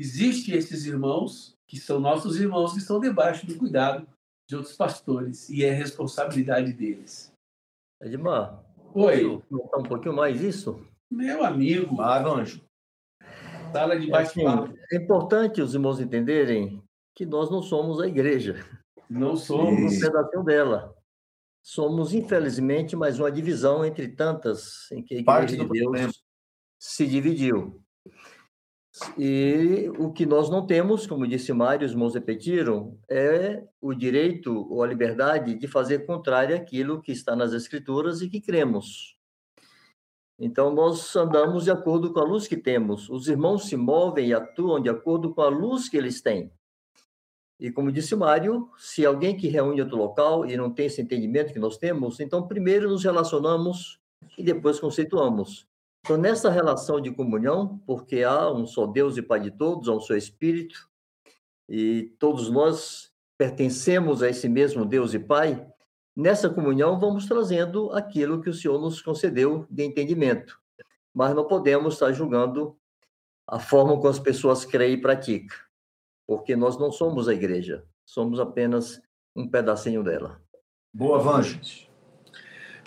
[0.00, 4.08] Existem esses irmãos, que são nossos irmãos, que estão debaixo do cuidado
[4.48, 7.30] de outros pastores e é responsabilidade deles.
[8.00, 9.42] Edmar, Oi.
[9.50, 10.82] Contar um pouquinho mais isso?
[11.10, 12.00] Meu amigo.
[12.00, 12.64] Ah, Anjo.
[13.72, 14.68] Sala de bate-papo.
[14.68, 16.82] É, assim, é importante os irmãos entenderem
[17.14, 18.64] que nós não somos a igreja.
[19.10, 19.96] Não somos.
[19.96, 20.96] Um pedacinho dela.
[21.62, 26.12] Somos, infelizmente, mais uma divisão entre tantas em que a igreja Parte de Deus problema.
[26.80, 27.84] se dividiu.
[29.16, 34.66] E o que nós não temos, como disse Mário, os irmãos repetiram, é o direito
[34.68, 39.16] ou a liberdade de fazer contrário àquilo que está nas Escrituras e que cremos.
[40.38, 43.08] Então, nós andamos de acordo com a luz que temos.
[43.10, 46.50] Os irmãos se movem e atuam de acordo com a luz que eles têm.
[47.60, 51.52] E como disse Mário, se alguém que reúne outro local e não tem esse entendimento
[51.52, 54.00] que nós temos, então primeiro nos relacionamos
[54.38, 55.69] e depois conceituamos.
[56.00, 59.92] Então, nessa relação de comunhão, porque há um só Deus e Pai de todos, há
[59.92, 60.88] um só Espírito,
[61.68, 65.66] e todos nós pertencemos a esse mesmo Deus e Pai,
[66.16, 70.58] nessa comunhão vamos trazendo aquilo que o Senhor nos concedeu de entendimento.
[71.14, 72.76] Mas não podemos estar julgando
[73.46, 75.56] a forma como as pessoas creem e praticam,
[76.26, 79.00] porque nós não somos a igreja, somos apenas
[79.34, 80.40] um pedacinho dela.
[80.92, 81.60] Boa, Vanjo.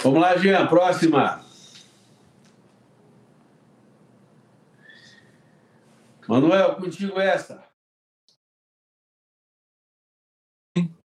[0.01, 1.52] Vamos lá, Jean, próxima.
[6.27, 7.67] Manuel, contigo essa.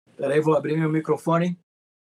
[0.08, 1.58] Espera aí, vou abrir meu microfone.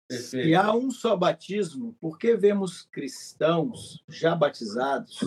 [0.08, 0.46] Perfeito.
[0.46, 5.20] Se há um só batismo, por que vemos cristãos já batizados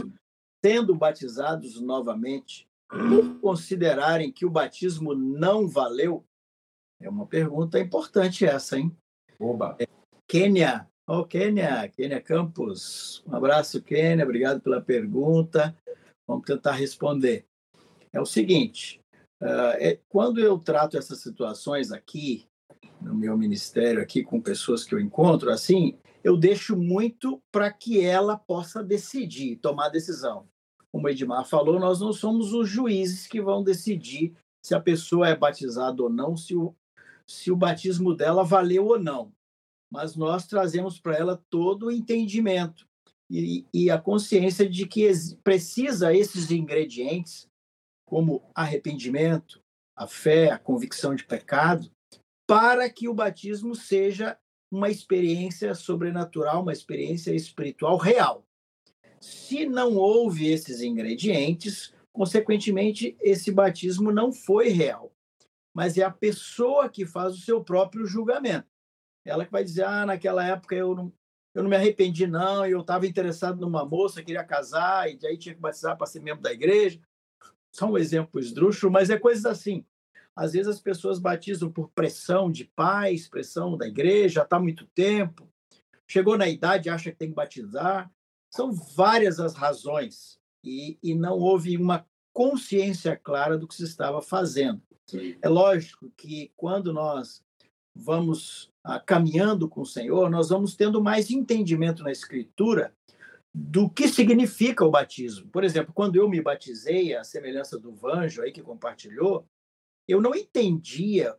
[0.63, 6.25] sendo batizados novamente por considerarem que o batismo não valeu?
[7.01, 8.95] É uma pergunta importante essa, hein?
[9.39, 9.75] Oba.
[9.79, 9.87] É,
[10.27, 10.87] Quênia.
[11.07, 13.23] Oh, Quênia, Quênia Campos.
[13.27, 14.23] Um abraço, Quênia.
[14.23, 15.75] Obrigado pela pergunta.
[16.27, 17.45] Vamos tentar responder
[18.15, 18.99] é o seguinte:
[19.41, 22.47] uh, é, quando eu trato essas situações aqui,
[23.01, 28.03] no meu ministério, aqui com pessoas que eu encontro, assim, eu deixo muito para que
[28.03, 30.47] ela possa decidir, tomar decisão.
[30.91, 35.27] Como o Edmar falou, nós não somos os juízes que vão decidir se a pessoa
[35.27, 36.73] é batizada ou não, se o,
[37.27, 39.31] se o batismo dela valeu ou não.
[39.91, 42.87] Mas nós trazemos para ela todo o entendimento
[43.29, 45.07] e, e a consciência de que
[45.43, 47.47] precisa esses ingredientes
[48.05, 49.61] como arrependimento,
[49.95, 51.89] a fé, a convicção de pecado,
[52.47, 54.37] para que o batismo seja
[54.71, 58.45] uma experiência sobrenatural, uma experiência espiritual real.
[59.19, 65.11] Se não houve esses ingredientes, consequentemente, esse batismo não foi real.
[65.73, 68.67] Mas é a pessoa que faz o seu próprio julgamento.
[69.25, 71.11] Ela que vai dizer: ah, naquela época eu não,
[71.53, 75.55] eu não me arrependi, não, eu estava interessado numa moça, queria casar, e aí tinha
[75.55, 76.99] que batizar para ser membro da igreja
[77.75, 79.85] só um exemplo esdrúxulo, mas é coisas assim.
[80.33, 85.49] Às vezes as pessoas batizam por pressão de pais, pressão da igreja, está muito tempo,
[86.07, 88.09] chegou na idade, acha que tem que batizar.
[88.49, 94.21] São várias as razões e, e não houve uma consciência clara do que se estava
[94.21, 94.81] fazendo.
[95.41, 97.43] É lógico que quando nós
[97.93, 102.93] vamos ah, caminhando com o Senhor, nós vamos tendo mais entendimento na Escritura
[103.57, 105.47] do que significa o batismo.
[105.47, 109.47] Por exemplo, quando eu me batizei, a semelhança do Vanjo aí que compartilhou,
[110.05, 111.33] eu não entendia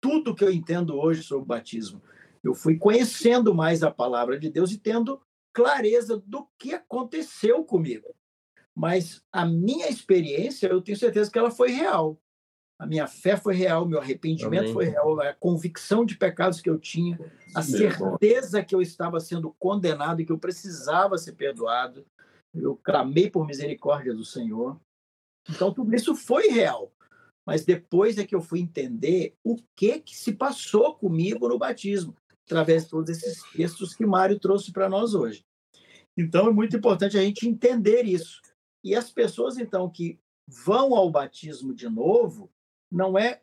[0.00, 2.02] tudo que eu entendo hoje sobre o batismo.
[2.42, 5.20] Eu fui conhecendo mais a palavra de Deus e tendo
[5.52, 8.08] clareza do que aconteceu comigo.
[8.74, 12.18] Mas a minha experiência, eu tenho certeza que ela foi real
[12.80, 14.72] a minha fé foi real, meu arrependimento Amém.
[14.72, 17.20] foi real, a convicção de pecados que eu tinha,
[17.54, 22.06] a certeza que eu estava sendo condenado e que eu precisava ser perdoado.
[22.54, 24.80] Eu clamei por misericórdia do Senhor.
[25.50, 26.90] Então, tudo isso foi real.
[27.46, 32.16] Mas depois é que eu fui entender o que, que se passou comigo no batismo,
[32.46, 35.44] através de todos esses textos que Mário trouxe para nós hoje.
[36.16, 38.40] Então é muito importante a gente entender isso.
[38.82, 40.18] E as pessoas, então, que
[40.48, 42.50] vão ao batismo de novo,
[42.90, 43.40] não é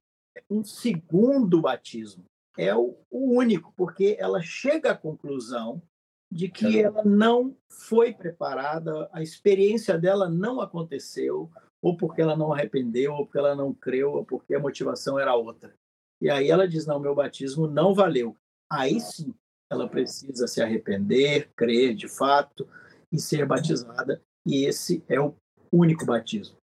[0.50, 2.26] um segundo batismo,
[2.58, 5.82] é o, o único, porque ela chega à conclusão
[6.30, 11.50] de que ela não foi preparada, a experiência dela não aconteceu,
[11.82, 15.36] ou porque ela não arrependeu, ou porque ela não creu, ou porque a motivação era
[15.36, 15.74] outra.
[16.22, 18.36] E aí ela diz: não, meu batismo não valeu.
[18.70, 19.34] Aí sim,
[19.70, 22.68] ela precisa se arrepender, crer de fato
[23.12, 24.22] e ser batizada.
[24.46, 25.36] E esse é o
[25.72, 26.58] único batismo.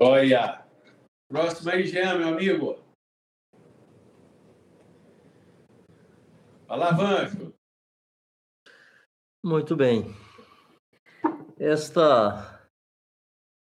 [0.00, 0.64] Olha!
[1.28, 2.76] Próximo aí, Jean, meu amigo.
[6.66, 7.54] Fala, Vanjo.
[9.44, 10.04] Muito bem.
[11.58, 12.68] Esta,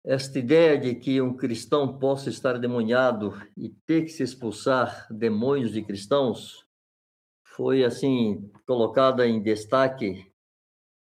[0.04, 5.72] esta ideia de que um cristão possa estar demoniado e ter que se expulsar demônios
[5.72, 6.66] de cristãos
[7.44, 10.32] foi, assim, colocada em destaque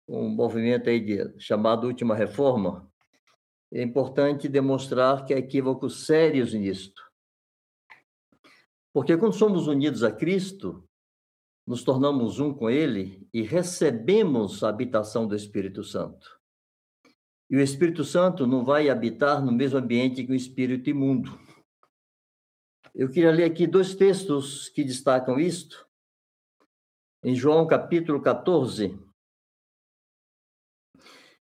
[0.08, 2.90] um movimento aí de, chamado Última Reforma.
[3.74, 7.02] É importante demonstrar que há equívocos sérios nisto.
[8.92, 10.88] Porque quando somos unidos a Cristo,
[11.66, 16.40] nos tornamos um com Ele e recebemos a habitação do Espírito Santo.
[17.50, 21.36] E o Espírito Santo não vai habitar no mesmo ambiente que o espírito imundo.
[22.94, 25.84] Eu queria ler aqui dois textos que destacam isto.
[27.24, 28.96] Em João capítulo 14,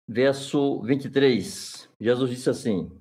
[0.09, 2.92] verso 23, Jesus disse assim: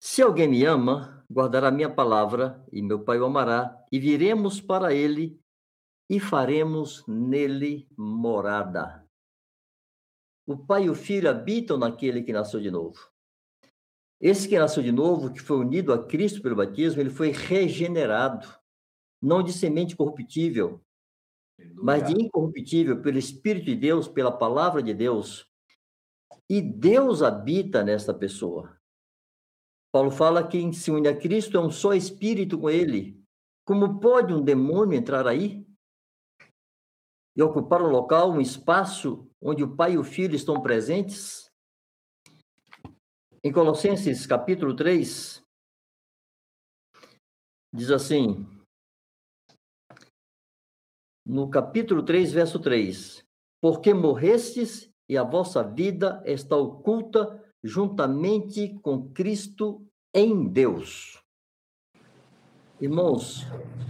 [0.00, 4.94] Se alguém me ama, guardará minha palavra, e meu Pai o amará, e viremos para
[4.94, 5.38] ele
[6.08, 9.06] e faremos nele morada.
[10.46, 13.10] O pai e o filho habitam naquele que nasceu de novo.
[14.18, 18.48] Esse que nasceu de novo, que foi unido a Cristo pelo batismo, ele foi regenerado,
[19.20, 20.82] não de semente corruptível,
[21.74, 25.46] mas de incorruptível pelo Espírito de Deus, pela palavra de Deus.
[26.48, 28.78] E Deus habita nesta pessoa.
[29.92, 33.22] Paulo fala que quem se une a Cristo é um só espírito com ele.
[33.66, 35.64] Como pode um demônio entrar aí?
[37.36, 41.50] e ocupar um local, um espaço onde o pai e o filho estão presentes?
[43.42, 45.42] Em Colossenses capítulo 3,
[47.74, 48.46] diz assim,
[51.26, 53.26] no capítulo 3, verso 3:
[53.60, 61.22] Porque morrestes e a vossa vida está oculta juntamente com Cristo em Deus.
[62.80, 63.46] Irmãos,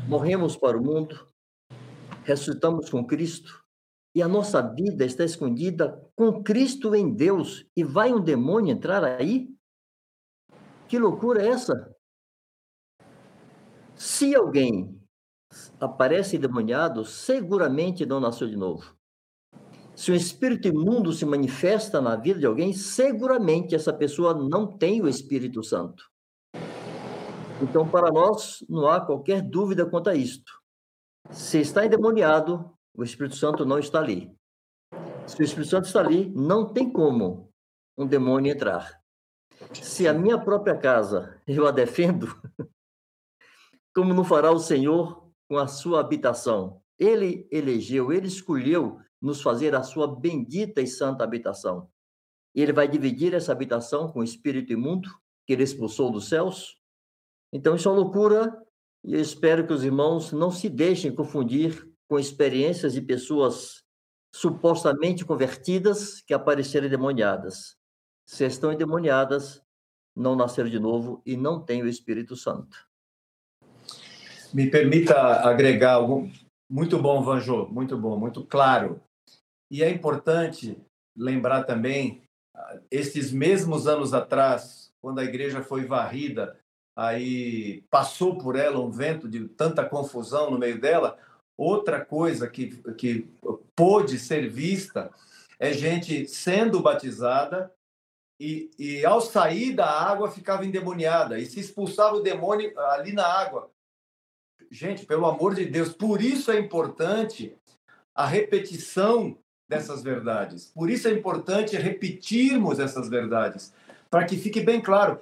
[0.08, 1.28] morremos para o mundo,
[2.24, 3.64] ressuscitamos com Cristo
[4.14, 9.02] e a nossa vida está escondida com Cristo em Deus e vai um demônio entrar
[9.02, 9.52] aí?
[10.88, 11.92] Que loucura é essa?
[13.96, 15.00] Se alguém
[15.80, 18.96] aparece demoniado, seguramente não nasceu de novo.
[19.96, 25.00] Se o espírito imundo se manifesta na vida de alguém, seguramente essa pessoa não tem
[25.00, 26.10] o Espírito Santo.
[27.62, 30.52] Então, para nós, não há qualquer dúvida quanto a isto.
[31.30, 34.36] Se está endemoniado, o Espírito Santo não está ali.
[35.26, 37.50] Se o Espírito Santo está ali, não tem como
[37.96, 39.00] um demônio entrar.
[39.72, 42.26] Se a minha própria casa eu a defendo,
[43.94, 46.82] como não fará o Senhor com a sua habitação?
[46.98, 51.88] Ele elegeu, ele escolheu nos fazer a sua bendita e santa habitação.
[52.54, 55.08] Ele vai dividir essa habitação com o espírito imundo
[55.46, 56.78] que ele expulsou dos céus?
[57.52, 58.54] Então, isso é uma loucura
[59.02, 63.82] e eu espero que os irmãos não se deixem confundir com experiências de pessoas
[64.34, 67.76] supostamente convertidas que apareceram endemoniadas.
[68.26, 69.62] Se estão endemoniadas,
[70.14, 72.76] não nasceram de novo e não têm o Espírito Santo.
[74.52, 75.16] Me permita
[75.48, 76.30] agregar algo.
[76.68, 79.00] Muito bom, Vanjô, muito bom, muito claro.
[79.74, 80.80] E é importante
[81.16, 82.22] lembrar também,
[82.54, 86.56] ah, esses mesmos anos atrás, quando a igreja foi varrida
[86.94, 91.18] aí passou por ela um vento de tanta confusão no meio dela.
[91.58, 93.28] Outra coisa que, que
[93.74, 95.10] pôde ser vista
[95.58, 97.74] é gente sendo batizada
[98.38, 103.26] e, e ao sair da água ficava endemoniada e se expulsava o demônio ali na
[103.26, 103.72] água.
[104.70, 107.58] Gente, pelo amor de Deus, por isso é importante
[108.14, 109.36] a repetição
[109.68, 110.70] dessas verdades.
[110.74, 113.72] Por isso é importante repetirmos essas verdades,
[114.10, 115.20] para que fique bem claro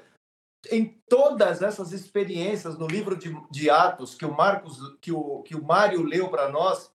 [0.70, 5.56] em todas essas experiências no livro de, de Atos que o Marcos, que o, que
[5.56, 6.90] o Mário leu para nós,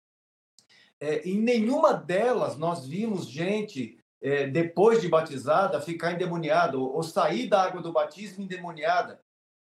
[1.01, 7.03] é, em nenhuma delas nós vimos gente é, depois de batizada ficar endemoniada ou, ou
[7.03, 9.21] sair da água do batismo endemoniada.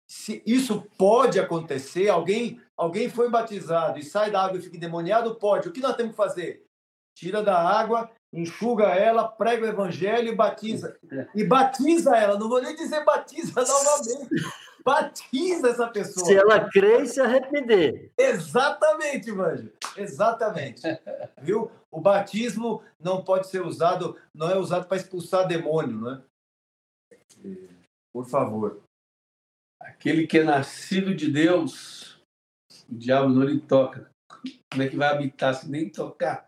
[0.09, 5.34] se isso pode acontecer, alguém, alguém foi batizado e sai da água e fica endemoniado,
[5.36, 5.68] pode.
[5.68, 6.65] O que nós temos que fazer?
[7.16, 10.98] Tira da água, enxuga ela, prega o evangelho e batiza.
[11.34, 14.34] E batiza ela, não vou nem dizer batiza novamente.
[14.84, 16.26] Batiza essa pessoa.
[16.26, 18.12] Se ela crer e se arrepender.
[18.18, 19.72] Exatamente, Vanjo.
[19.97, 20.82] Exatamente.
[21.40, 21.72] Viu?
[21.90, 26.22] O batismo não pode ser usado, não é usado para expulsar demônio, não é?
[28.12, 28.82] Por favor.
[29.80, 32.20] Aquele que é nascido de Deus,
[32.88, 34.10] o diabo não lhe toca.
[34.70, 36.47] Como é que vai habitar se nem tocar?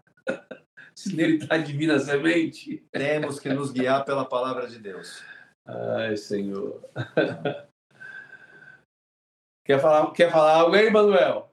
[0.94, 2.84] Se nele está a divina semente?
[2.90, 5.22] Temos que nos guiar pela palavra de Deus.
[5.64, 6.82] Ai, Senhor.
[9.68, 11.52] Quer falar, quer falar algo aí, Manuel?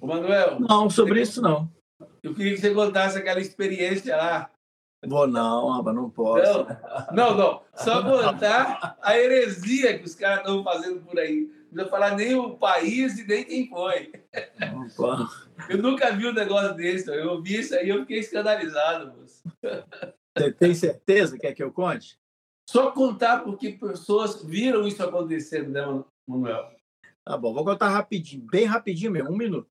[0.00, 0.58] O Manuel?
[0.58, 1.70] Não, sobre isso não.
[2.20, 4.50] Eu queria que você contasse aquela experiência lá.
[5.06, 6.66] Vou não, Aba, não posso.
[7.12, 7.62] Não, não, não.
[7.74, 11.48] Só contar a heresia que os caras estão fazendo por aí.
[11.70, 14.10] Não precisa falar nem o país e nem quem foi.
[15.68, 17.08] Eu nunca vi um negócio desse.
[17.08, 19.42] Eu ouvi isso aí e eu fiquei escandalizado, moço.
[20.36, 22.18] Você tem certeza que é que eu conte?
[22.68, 25.82] Só contar porque pessoas viram isso acontecendo, né,
[26.26, 26.70] Manuel?
[27.24, 29.68] Tá bom, vou contar rapidinho, bem rapidinho mesmo, um minuto.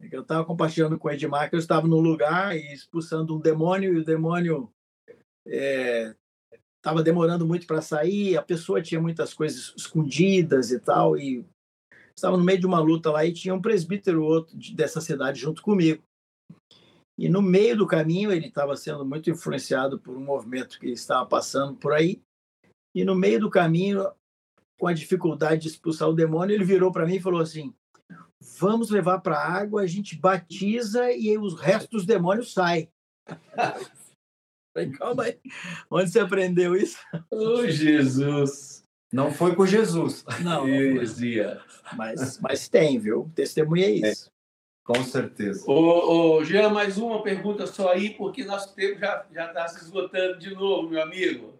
[0.00, 3.40] É eu estava compartilhando com o Edmar que eu estava num lugar e expulsando um
[3.40, 4.72] demônio e o demônio
[6.76, 11.44] estava demorando muito para sair, a pessoa tinha muitas coisas escondidas e tal, e
[12.18, 15.40] estava no meio de uma luta lá e tinha um presbítero outro de- dessa cidade
[15.40, 16.02] junto comigo.
[17.18, 21.26] E no meio do caminho ele estava sendo muito influenciado por um movimento que estava
[21.26, 22.20] passando por aí.
[22.94, 24.08] E no meio do caminho,
[24.78, 27.74] com a dificuldade de expulsar o demônio, ele virou para mim e falou assim:
[28.58, 32.88] Vamos levar para a água, a gente batiza e os restos dos demônios saem.
[34.72, 35.40] Falei, calma aí.
[35.90, 36.98] Onde você aprendeu isso?
[37.30, 38.77] Oh, Jesus!
[39.12, 40.24] Não foi por Jesus.
[40.44, 41.62] Não, Heresia.
[41.94, 43.30] mas, mas tem, viu?
[43.34, 44.30] Testemunhei isso.
[44.84, 45.70] Com certeza.
[45.70, 49.84] Ô, ô, Jean, mais uma pergunta só aí, porque nosso tempo já já está se
[49.84, 51.58] esgotando de novo, meu amigo.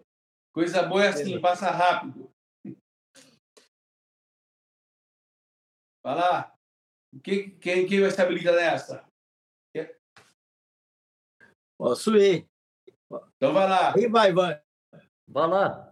[0.55, 2.31] Coisa boa é assim, passa rápido.
[6.03, 6.55] Vai lá.
[7.23, 9.07] Quem, quem, quem vai se habilitar nessa?
[11.79, 12.45] Posso ir.
[13.37, 13.95] Então vai lá.
[13.95, 14.61] Aí vai, vai.
[15.29, 15.88] Vai lá.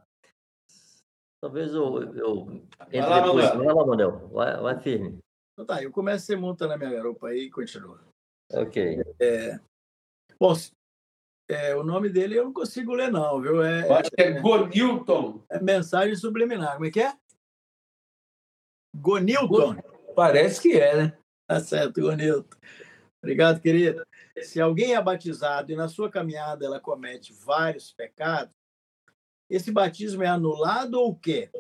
[1.46, 2.48] Talvez eu, eu
[2.88, 3.44] entre lá, depois.
[3.50, 3.64] Manuel.
[3.64, 4.28] Vai lá, Manel.
[4.30, 5.18] Vai, vai firme.
[5.52, 8.00] Então tá, eu começo, você monta na minha garupa aí e continua.
[8.52, 8.98] Ok.
[10.40, 10.72] Bom, se-
[11.48, 13.62] é, o nome dele eu não consigo ler, não, viu?
[13.62, 15.44] É, Eu acho que é Gonilton.
[15.48, 16.74] é mensagem subliminar.
[16.74, 17.14] Como é que é?
[18.96, 19.76] Gonilton.
[20.16, 21.18] Parece que é, né?
[21.46, 22.56] Tá certo, Gonilton.
[23.22, 24.04] Obrigado, querido.
[24.42, 28.52] Se alguém é batizado e na sua caminhada ela comete vários pecados,
[29.48, 31.50] esse batismo é anulado ou o quê?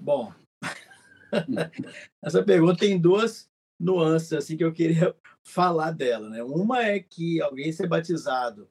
[0.00, 0.32] Bom,
[2.22, 3.48] essa pergunta tem duas
[3.78, 5.14] nuances assim que eu queria
[5.44, 6.42] falar dela, né?
[6.42, 8.68] Uma é que alguém ser batizado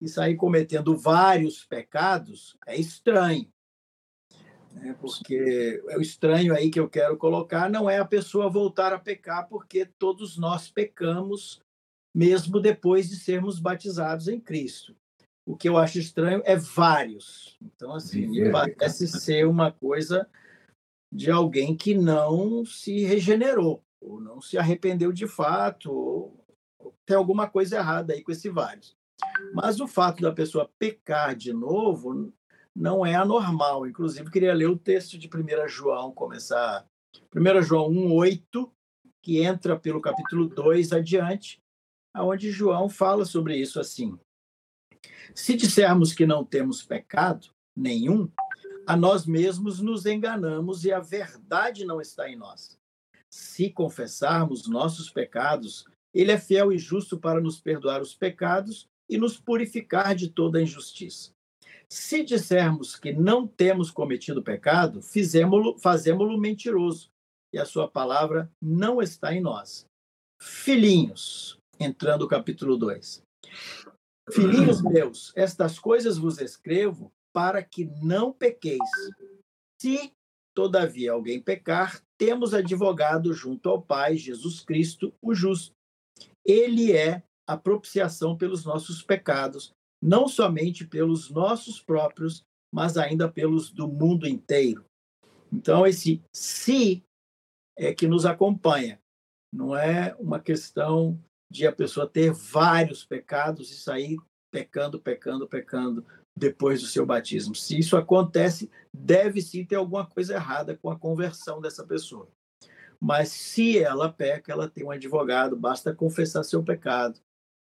[0.00, 3.50] e sair cometendo vários pecados é estranho.
[4.72, 4.94] Né?
[5.00, 8.98] Porque é o estranho aí que eu quero colocar não é a pessoa voltar a
[8.98, 11.60] pecar, porque todos nós pecamos
[12.14, 14.96] mesmo depois de sermos batizados em Cristo.
[15.46, 17.56] O que eu acho estranho é vários.
[17.62, 20.28] Então, assim, parece ser uma coisa
[21.12, 26.44] de alguém que não se regenerou, ou não se arrependeu de fato, ou
[27.06, 28.96] tem alguma coisa errada aí com esse vários.
[29.54, 32.32] Mas o fato da pessoa pecar de novo
[32.74, 33.86] não é anormal.
[33.86, 36.84] Inclusive, queria ler o texto de 1 João, começar.
[37.34, 38.70] 1 João 1,8,
[39.22, 41.62] que entra pelo capítulo 2 adiante,
[42.12, 44.18] aonde João fala sobre isso assim.
[45.34, 48.30] Se dissermos que não temos pecado nenhum,
[48.86, 52.78] a nós mesmos nos enganamos e a verdade não está em nós.
[53.30, 59.18] Se confessarmos nossos pecados, ele é fiel e justo para nos perdoar os pecados e
[59.18, 61.30] nos purificar de toda injustiça.
[61.88, 67.10] Se dissermos que não temos cometido pecado, fazemo-lo mentiroso,
[67.52, 69.86] e a sua palavra não está em nós.
[70.40, 73.22] Filhinhos, entrando o capítulo 2.
[74.32, 78.80] Filhinhos meus, estas coisas vos escrevo para que não pequeis.
[79.80, 80.12] Se,
[80.54, 85.74] todavia, alguém pecar, temos advogado junto ao Pai, Jesus Cristo, o justo.
[86.44, 89.72] Ele é a propiciação pelos nossos pecados,
[90.02, 92.42] não somente pelos nossos próprios,
[92.72, 94.84] mas ainda pelos do mundo inteiro.
[95.52, 97.04] Então, esse se
[97.78, 99.00] é que nos acompanha.
[99.52, 101.18] Não é uma questão
[101.50, 104.16] de a pessoa ter vários pecados e sair
[104.50, 106.04] pecando, pecando, pecando
[106.36, 107.54] depois do seu batismo.
[107.54, 112.28] Se isso acontece, deve sim ter alguma coisa errada com a conversão dessa pessoa.
[113.00, 117.18] Mas se ela peca, ela tem um advogado, basta confessar seu pecado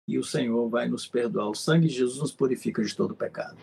[0.08, 1.50] e o Senhor vai nos perdoar.
[1.50, 3.58] O sangue de Jesus nos purifica de todo pecado.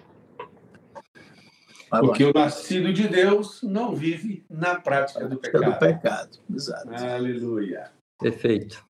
[2.00, 5.72] Porque o nascido de Deus não vive na prática do pecado.
[5.72, 6.94] Do pecado, exato.
[6.94, 7.92] Aleluia.
[8.18, 8.82] Perfeito.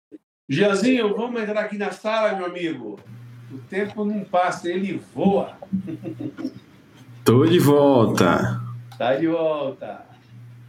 [0.53, 3.01] Gianzinho, vamos entrar aqui na sala, meu amigo.
[3.51, 5.57] O tempo não passa, ele voa.
[7.25, 8.61] Tô de volta.
[8.99, 10.05] Tá de volta.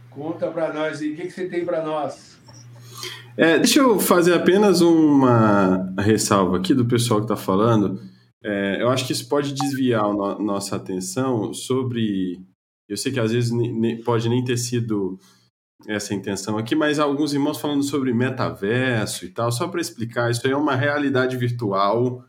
[0.08, 2.38] Conta para nós aí, o que, que você tem para nós?
[3.36, 8.00] É, deixa eu fazer apenas uma ressalva aqui do pessoal que está falando.
[8.42, 12.40] É, eu acho que isso pode desviar a no, nossa atenção sobre.
[12.88, 15.18] Eu sei que às vezes ne, pode nem ter sido
[15.86, 20.46] essa intenção aqui, mas alguns irmãos falando sobre metaverso e tal, só para explicar, isso
[20.46, 22.24] aí é uma realidade virtual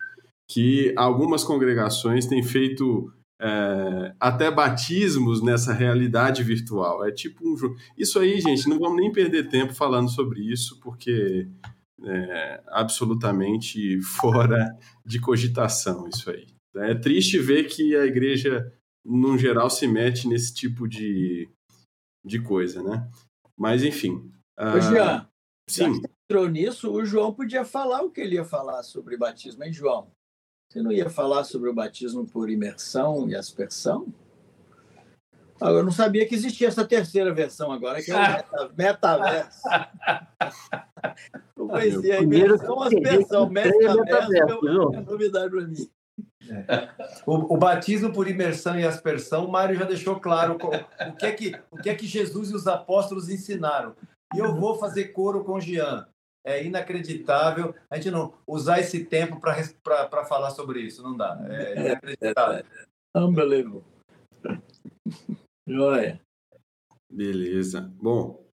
[0.49, 3.11] que algumas congregações têm feito
[3.41, 7.06] é, até batismos nessa realidade virtual.
[7.06, 7.56] É tipo um.
[7.98, 11.48] Isso aí, gente, não vamos nem perder tempo falando sobre isso, porque
[12.03, 16.45] é absolutamente fora de cogitação isso aí.
[16.76, 18.72] É triste ver que a igreja,
[19.03, 21.49] no geral, se mete nesse tipo de,
[22.26, 23.10] de coisa, né?
[23.57, 24.32] Mas, enfim.
[24.57, 25.27] Ô, Jean,
[25.69, 25.94] sim.
[25.94, 29.72] Já entrou nisso, o João podia falar o que ele ia falar sobre batismo, hein,
[29.72, 30.11] João?
[30.69, 34.07] Você não ia falar sobre o batismo por imersão e aspersão?
[35.61, 39.61] Eu não sabia que existia essa terceira versão agora, que é o meta, metaverso.
[41.56, 44.34] Não a imersão, aspersão, metaverso,
[44.94, 45.90] é novidade para mim.
[46.50, 46.90] É.
[47.26, 51.26] O, o, batismo por imersão e aspersão, o Mário já deixou claro o, o, que
[51.26, 53.96] é que, o que é que Jesus e os apóstolos ensinaram.
[54.34, 56.08] E eu vou fazer coro com Jean
[56.46, 61.02] é inacreditável a gente não usar esse tempo para falar sobre isso.
[61.02, 61.44] Não dá.
[61.50, 62.64] É inacreditável.
[63.16, 63.84] Unbelievable.
[65.68, 66.22] Joia.
[67.12, 67.92] Beleza.
[68.00, 68.46] Bom,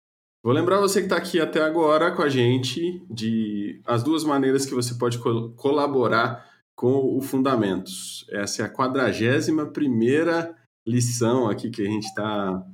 [0.43, 4.65] vou lembrar você que está aqui até agora com a gente de as duas maneiras
[4.65, 5.19] que você pode
[5.57, 6.49] colaborar
[6.81, 8.25] com o Fundamentos.
[8.31, 10.55] Essa é a quadragésima primeira
[10.85, 12.65] lição aqui que a gente está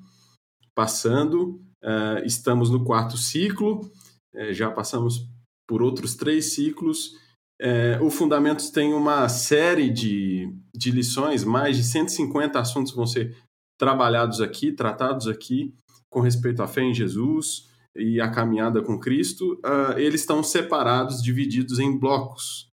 [0.74, 1.62] passando.
[1.84, 3.92] Uh, estamos no quarto ciclo
[4.38, 5.28] é, já passamos
[5.68, 7.18] por outros três ciclos.
[7.60, 13.36] É, o Fundamentos tem uma série de, de lições, mais de 150 assuntos vão ser
[13.80, 15.74] trabalhados aqui, tratados aqui,
[16.10, 19.54] com respeito à fé em Jesus e a caminhada com Cristo.
[19.66, 22.70] Uh, eles estão separados, divididos em blocos,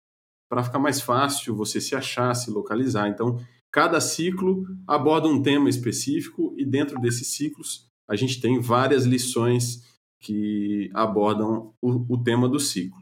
[0.54, 3.08] para ficar mais fácil você se achar, se localizar.
[3.08, 3.40] Então,
[3.72, 9.82] cada ciclo aborda um tema específico e dentro desses ciclos a gente tem várias lições
[10.22, 13.02] que abordam o, o tema do ciclo.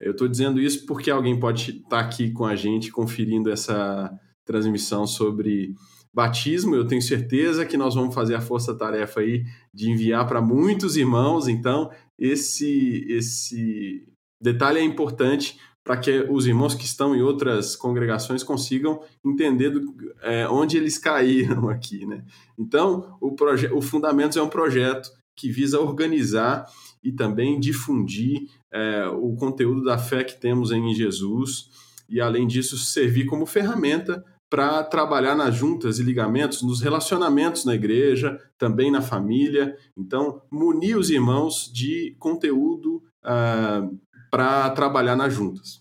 [0.00, 4.12] Eu estou dizendo isso porque alguém pode estar tá aqui com a gente conferindo essa
[4.44, 5.72] transmissão sobre
[6.12, 6.74] batismo.
[6.74, 11.46] Eu tenho certeza que nós vamos fazer a força-tarefa aí de enviar para muitos irmãos.
[11.46, 11.88] Então,
[12.18, 14.04] esse, esse
[14.42, 19.94] detalhe é importante para que os irmãos que estão em outras congregações consigam entender do,
[20.22, 22.06] é, onde eles caíram aqui.
[22.06, 22.24] Né?
[22.58, 23.34] Então, o,
[23.74, 26.66] o Fundamentos é um projeto que visa organizar
[27.02, 31.70] e também difundir é, o conteúdo da fé que temos em Jesus
[32.08, 37.74] e, além disso, servir como ferramenta para trabalhar nas juntas e ligamentos, nos relacionamentos na
[37.74, 39.76] igreja, também na família.
[39.96, 43.88] Então, munir os irmãos de conteúdo ah,
[44.30, 45.80] para trabalhar nas juntas.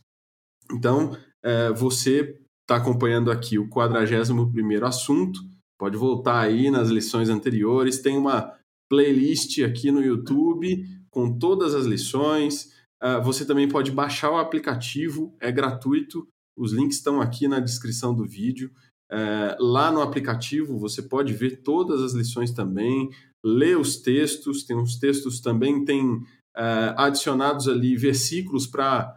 [0.71, 5.39] Então, é, você está acompanhando aqui o 41 assunto,
[5.79, 8.53] pode voltar aí nas lições anteriores, tem uma
[8.89, 12.73] playlist aqui no YouTube com todas as lições.
[13.01, 16.27] Uh, você também pode baixar o aplicativo, é gratuito.
[16.57, 18.71] Os links estão aqui na descrição do vídeo.
[19.11, 23.09] Uh, lá no aplicativo você pode ver todas as lições também,
[23.43, 24.63] ler os textos.
[24.63, 26.21] Tem uns textos também, tem
[26.57, 29.15] uh, adicionados ali versículos para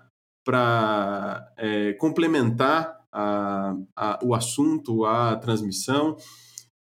[1.57, 6.17] é, complementar a, a, o assunto, a transmissão.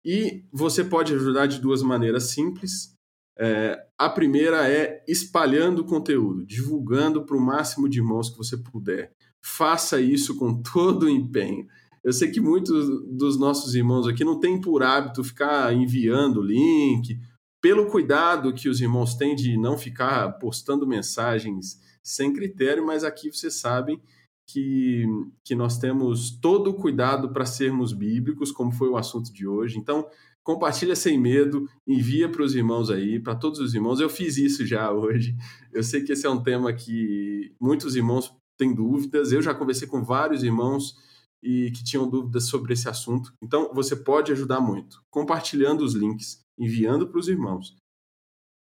[0.03, 2.95] E você pode ajudar de duas maneiras simples.
[3.37, 8.57] É, a primeira é espalhando o conteúdo, divulgando para o máximo de irmãos que você
[8.57, 9.11] puder.
[9.43, 11.67] Faça isso com todo o empenho.
[12.03, 17.19] Eu sei que muitos dos nossos irmãos aqui não têm por hábito ficar enviando link,
[17.61, 23.31] pelo cuidado que os irmãos têm de não ficar postando mensagens sem critério, mas aqui
[23.31, 24.01] vocês sabem
[24.47, 25.05] que,
[25.43, 29.77] que nós temos todo o cuidado para sermos bíblicos, como foi o assunto de hoje.
[29.77, 30.07] Então,
[30.43, 33.99] compartilha sem medo, envia para os irmãos aí, para todos os irmãos.
[33.99, 35.35] Eu fiz isso já hoje.
[35.71, 39.31] Eu sei que esse é um tema que muitos irmãos têm dúvidas.
[39.31, 40.95] Eu já conversei com vários irmãos
[41.41, 43.33] e que tinham dúvidas sobre esse assunto.
[43.41, 47.75] Então, você pode ajudar muito compartilhando os links, enviando para os irmãos,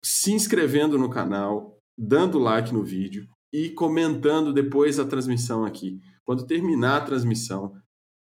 [0.03, 5.99] se inscrevendo no canal, dando like no vídeo e comentando depois a transmissão aqui.
[6.23, 7.73] Quando terminar a transmissão,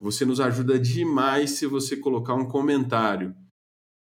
[0.00, 3.34] você nos ajuda demais se você colocar um comentário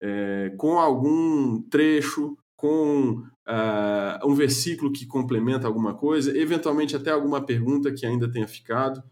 [0.03, 7.45] é, com algum trecho, com uh, um versículo que complementa alguma coisa, eventualmente até alguma
[7.45, 9.03] pergunta que ainda tenha ficado.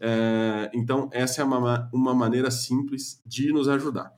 [0.00, 4.12] É, então, essa é uma, uma maneira simples de nos ajudar.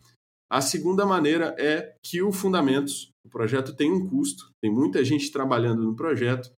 [0.50, 5.30] A segunda maneira é que o Fundamentos, o projeto tem um custo, tem muita gente
[5.30, 6.50] trabalhando no projeto,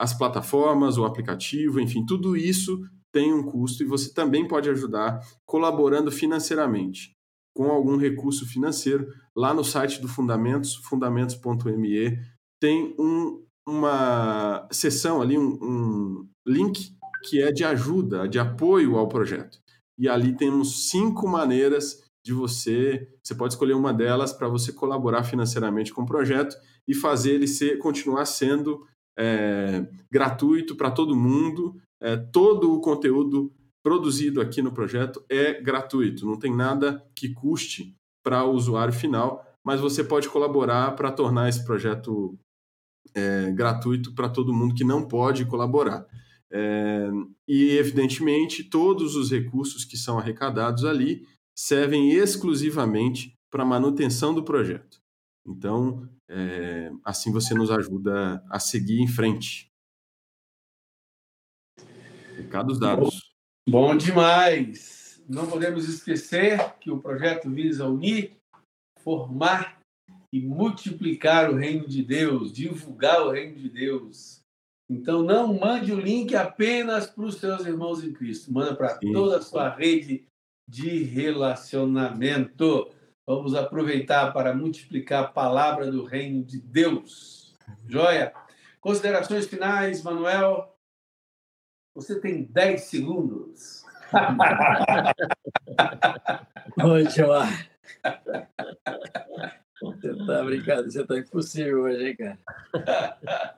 [0.00, 2.80] as plataformas, o aplicativo, enfim, tudo isso
[3.12, 7.12] tem um custo e você também pode ajudar colaborando financeiramente
[7.54, 9.12] com algum recurso financeiro.
[9.36, 12.18] Lá no site do Fundamentos, fundamentos.me,
[12.58, 16.94] tem um, uma seção ali, um, um link
[17.24, 19.58] que é de ajuda, de apoio ao projeto.
[19.98, 23.08] E ali temos cinco maneiras de você.
[23.22, 26.56] Você pode escolher uma delas para você colaborar financeiramente com o projeto
[26.86, 28.86] e fazer ele ser, continuar sendo
[29.18, 31.80] é, gratuito para todo mundo.
[32.02, 33.52] É, todo o conteúdo
[33.82, 39.42] produzido aqui no projeto é gratuito, não tem nada que custe para o usuário final,
[39.64, 42.38] mas você pode colaborar para tornar esse projeto
[43.14, 46.06] é, gratuito para todo mundo que não pode colaborar.
[46.52, 47.08] É,
[47.46, 55.00] e, evidentemente, todos os recursos que são arrecadados ali servem exclusivamente para manutenção do projeto.
[55.46, 59.70] Então, é, assim você nos ajuda a seguir em frente.
[62.36, 63.32] Recados dados.
[63.68, 65.22] Bom, bom demais!
[65.28, 68.36] Não podemos esquecer que o projeto visa unir,
[68.98, 69.80] formar
[70.32, 74.40] e multiplicar o reino de Deus, divulgar o reino de Deus
[74.90, 79.38] então, não mande o link apenas para os seus irmãos em Cristo, manda para toda
[79.38, 80.26] a sua rede
[80.70, 82.88] de relacionamento.
[83.26, 87.56] Vamos aproveitar para multiplicar a palavra do reino de Deus.
[87.88, 88.32] Joia?
[88.80, 90.76] Considerações finais, Manuel?
[91.94, 93.84] Você tem 10 segundos.
[96.84, 97.48] Oi, João.
[99.82, 102.38] Você está brincando, você está impossível hoje, hein, cara?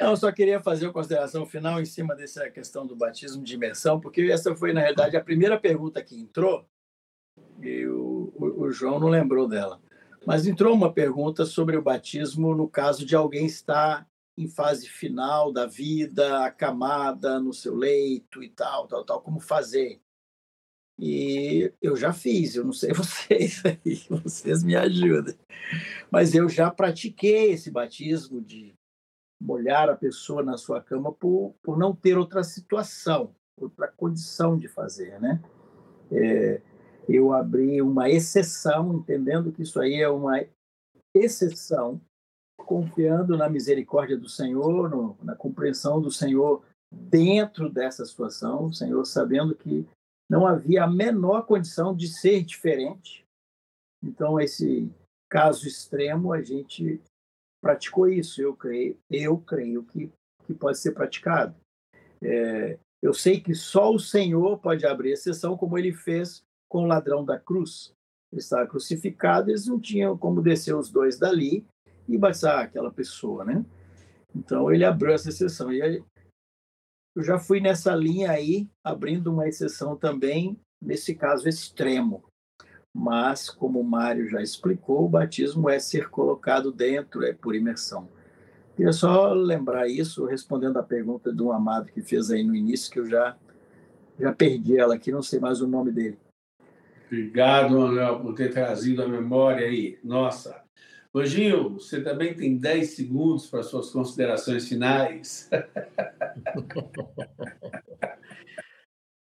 [0.00, 4.00] Eu só queria fazer uma consideração final em cima dessa questão do batismo de imersão,
[4.00, 6.66] porque essa foi, na realidade, a primeira pergunta que entrou,
[7.60, 9.80] e o, o, o João não lembrou dela.
[10.26, 15.52] Mas entrou uma pergunta sobre o batismo no caso de alguém estar em fase final
[15.52, 20.00] da vida, acamada no seu leito e tal, tal, tal, como fazer.
[20.98, 25.36] E eu já fiz, eu não sei vocês aí, vocês me ajudem.
[26.10, 28.74] Mas eu já pratiquei esse batismo de
[29.40, 34.68] molhar a pessoa na sua cama por, por não ter outra situação, outra condição de
[34.68, 35.42] fazer, né?
[36.10, 36.60] É,
[37.08, 40.44] eu abri uma exceção, entendendo que isso aí é uma
[41.14, 42.00] exceção,
[42.58, 49.04] confiando na misericórdia do Senhor, no, na compreensão do Senhor dentro dessa situação, o Senhor
[49.04, 49.86] sabendo que
[50.30, 53.24] não havia a menor condição de ser diferente.
[54.02, 54.90] Então, esse
[55.28, 57.00] caso extremo, a gente
[57.64, 58.42] praticou isso.
[58.42, 60.12] Eu creio, eu creio que,
[60.46, 61.56] que pode ser praticado.
[62.22, 66.86] É, eu sei que só o Senhor pode abrir exceção, como ele fez com o
[66.86, 67.94] ladrão da cruz.
[68.30, 71.64] Ele estava crucificado, eles não tinham como descer os dois dali
[72.06, 73.64] e batizar aquela pessoa, né?
[74.36, 75.72] Então ele abriu essa exceção.
[75.72, 76.04] E
[77.16, 82.22] eu já fui nessa linha aí, abrindo uma exceção também nesse caso extremo
[82.94, 88.08] mas, como o Mário já explicou, o batismo é ser colocado dentro, é por imersão.
[88.76, 93.00] Queria só lembrar isso, respondendo à pergunta do amado que fez aí no início, que
[93.00, 93.36] eu já,
[94.18, 96.18] já perdi ela aqui, não sei mais o nome dele.
[97.06, 99.98] Obrigado, Manuel, por ter trazido a memória aí.
[100.04, 100.62] Nossa.
[101.24, 105.48] Gil, você também tem 10 segundos para suas considerações finais.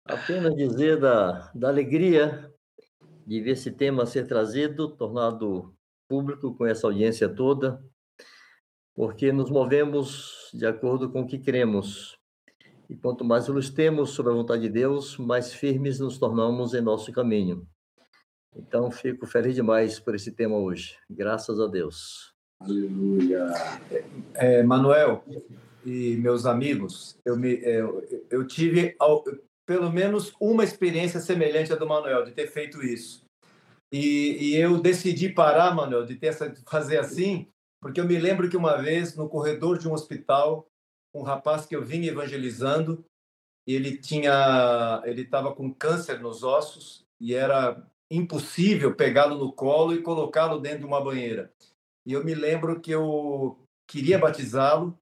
[0.05, 2.52] Apenas dizer da, da alegria
[3.27, 5.75] de ver esse tema ser trazido, tornado
[6.09, 7.83] público com essa audiência toda,
[8.95, 12.19] porque nos movemos de acordo com o que cremos.
[12.89, 16.81] E quanto mais luz temos sobre a vontade de Deus, mais firmes nos tornamos em
[16.81, 17.67] nosso caminho.
[18.55, 20.97] Então, fico feliz demais por esse tema hoje.
[21.09, 22.35] Graças a Deus.
[22.61, 23.47] Aleluia.
[24.35, 25.25] É, Manuel
[25.85, 28.95] e meus amigos, eu, me, eu, é, eu tive
[29.67, 33.25] pelo menos uma experiência semelhante à do Manuel, de ter feito isso.
[33.93, 37.47] E, e eu decidi parar, Manuel, de ter essa, fazer assim,
[37.81, 40.67] porque eu me lembro que uma vez, no corredor de um hospital,
[41.15, 43.05] um rapaz que eu vinha evangelizando,
[43.67, 50.03] ele tinha, ele estava com câncer nos ossos e era impossível pegá-lo no colo e
[50.03, 51.53] colocá-lo dentro de uma banheira.
[52.07, 53.59] E eu me lembro que eu
[53.89, 54.99] queria batizá-lo,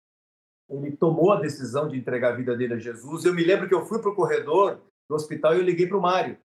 [0.71, 3.25] ele tomou a decisão de entregar a vida dele a Jesus.
[3.25, 5.99] Eu me lembro que eu fui para o corredor do hospital e eu liguei para
[5.99, 6.39] o Mário.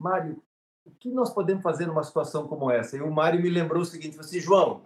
[0.00, 0.40] Mário,
[0.86, 2.96] o que nós podemos fazer numa situação como essa?
[2.96, 4.82] E o Mário me lembrou o seguinte, assim, João,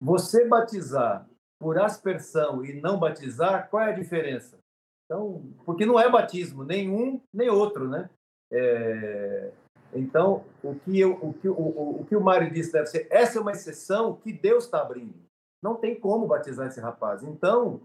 [0.00, 1.26] você batizar
[1.60, 4.58] por aspersão e não batizar, qual é a diferença?
[5.04, 8.08] Então, porque não é batismo, nenhum nem outro, né?
[8.52, 9.52] É...
[9.92, 13.08] Então, o que, eu, o, que, o, o, o que o Mário disse deve ser,
[13.10, 15.14] essa é uma exceção que Deus está abrindo.
[15.62, 17.22] Não tem como batizar esse rapaz.
[17.22, 17.80] Então,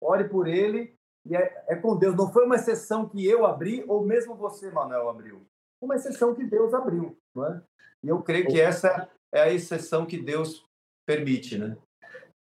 [0.00, 2.14] ore por ele e é, é, com Deus.
[2.14, 5.46] Não foi uma exceção que eu abri ou mesmo você, Manuel, abriu.
[5.80, 7.62] Uma exceção que Deus abriu, não é?
[8.02, 10.64] E eu creio que essa é a exceção que Deus
[11.04, 11.76] permite, né?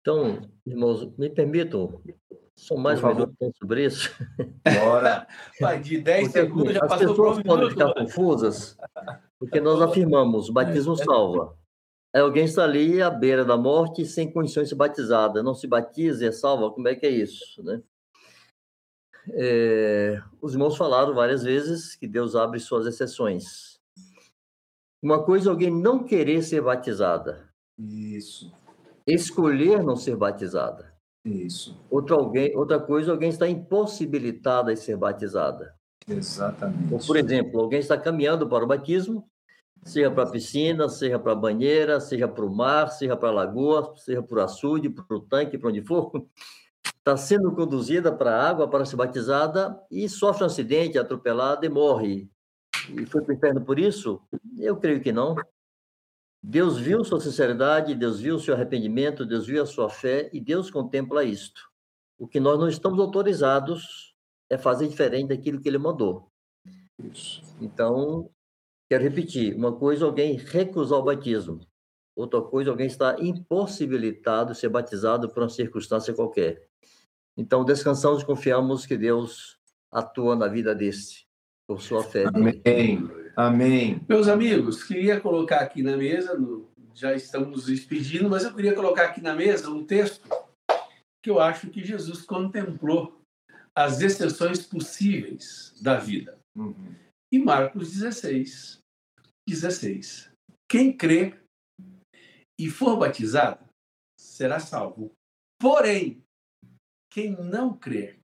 [0.01, 2.01] Então, irmãos, me permitam
[2.55, 4.15] só mais um minuto sobre isso.
[4.63, 5.27] Bora.
[5.59, 8.77] Vai, de 10 porque, segundos já as passou pessoas podem ficar confusas,
[9.39, 11.55] porque nós afirmamos, o batismo salva.
[12.13, 15.43] É, alguém está ali à beira da morte sem condições de ser batizada.
[15.43, 16.71] Não se batiza e é salva?
[16.71, 17.61] Como é que é isso?
[17.63, 17.81] Né?
[19.31, 23.77] É, os irmãos falaram várias vezes que Deus abre suas exceções.
[25.01, 27.47] Uma coisa é alguém não querer ser batizada.
[27.77, 28.51] Isso.
[29.05, 30.93] Escolher não ser batizada.
[31.23, 31.77] Isso.
[31.89, 35.75] Outra, alguém, outra coisa, alguém está impossibilitada de ser batizada.
[36.07, 36.93] Exatamente.
[36.93, 39.29] Ou, por exemplo, alguém está caminhando para o batismo,
[39.87, 43.31] seja para a piscina, seja para a banheira, seja para o mar, seja para a
[43.31, 46.11] lagoa, seja para o açude, para o tanque, para onde for,
[46.83, 51.69] está sendo conduzida para a água para ser batizada e sofre um acidente, atropelada e
[51.69, 52.29] morre.
[52.89, 54.21] E foi para o inferno por isso?
[54.57, 55.35] Eu creio que não.
[56.43, 60.69] Deus viu sua sinceridade, Deus viu seu arrependimento, Deus viu a sua fé e Deus
[60.69, 61.61] contempla isto.
[62.17, 64.15] O que nós não estamos autorizados
[64.49, 66.29] é fazer diferente daquilo que ele mandou.
[66.99, 67.41] Isso.
[67.61, 68.29] Então,
[68.89, 71.59] quero repetir: uma coisa alguém recusar o batismo,
[72.15, 76.67] outra coisa é alguém estar impossibilitado de ser batizado por uma circunstância qualquer.
[77.37, 79.59] Então, descansamos e confiamos que Deus
[79.91, 81.27] atua na vida deste,
[81.67, 82.25] por sua fé.
[82.33, 82.59] Amém.
[82.63, 83.31] Dele.
[83.35, 84.01] Amém.
[84.09, 88.73] Meus amigos, queria colocar aqui na mesa, no, já estamos nos despedindo, mas eu queria
[88.73, 90.27] colocar aqui na mesa um texto
[91.21, 93.21] que eu acho que Jesus contemplou
[93.75, 96.39] as exceções possíveis da vida.
[96.55, 96.95] Uhum.
[97.31, 98.79] Em Marcos 16,
[99.47, 100.31] 16.
[100.69, 101.33] Quem crê
[102.59, 103.65] e for batizado
[104.19, 105.11] será salvo.
[105.59, 106.23] Porém,
[107.11, 108.19] quem não crer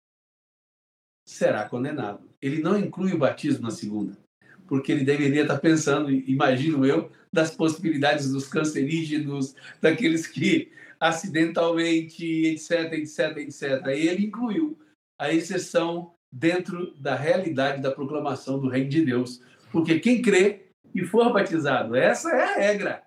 [1.28, 2.30] será condenado.
[2.42, 4.24] Ele não inclui o batismo na segunda
[4.68, 12.94] porque ele deveria estar pensando, imagino eu, das possibilidades dos cancerígenos, daqueles que acidentalmente, etc,
[12.94, 13.88] etc, etc.
[13.88, 14.78] E ele incluiu
[15.20, 19.39] a exceção dentro da realidade da proclamação do reino de Deus,
[19.72, 23.03] porque quem crê e for batizado, essa é a regra.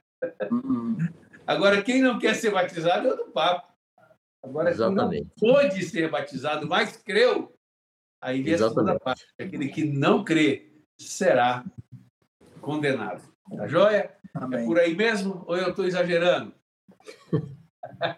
[0.51, 0.97] Uhum.
[1.45, 3.73] Agora, quem não quer ser batizado é o do papo.
[4.43, 5.29] Agora, Exatamente.
[5.37, 7.53] quem não pôde ser batizado, mas creu,
[8.23, 9.27] aí vem a segunda parte.
[9.41, 10.71] Aquele que não crê
[11.01, 11.65] será
[12.61, 13.23] condenado.
[13.57, 14.15] Tá joia?
[14.35, 14.63] Amém.
[14.63, 16.55] É por aí mesmo ou eu estou exagerando?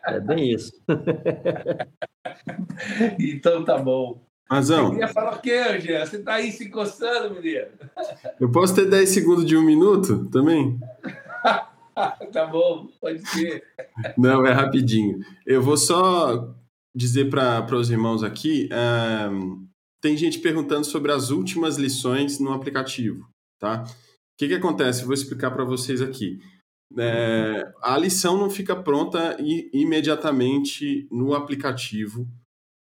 [0.06, 0.72] É bem isso.
[3.20, 4.27] então tá bom.
[4.50, 4.86] Razão.
[4.86, 6.06] Você queria falar o quê, Angela?
[6.06, 7.66] Você está aí se encostando, menino?
[8.40, 10.78] Eu posso ter 10 segundos de um minuto também?
[12.32, 13.62] tá bom, pode ser.
[14.16, 15.18] Não, é rapidinho.
[15.46, 16.54] Eu vou só
[16.94, 18.68] dizer para os irmãos aqui.
[19.30, 19.66] Um,
[20.00, 23.84] tem gente perguntando sobre as últimas lições no aplicativo, tá?
[23.84, 23.88] O
[24.38, 25.04] que, que acontece?
[25.04, 26.38] Vou explicar para vocês aqui.
[26.96, 29.36] É, a lição não fica pronta
[29.74, 32.26] imediatamente no aplicativo,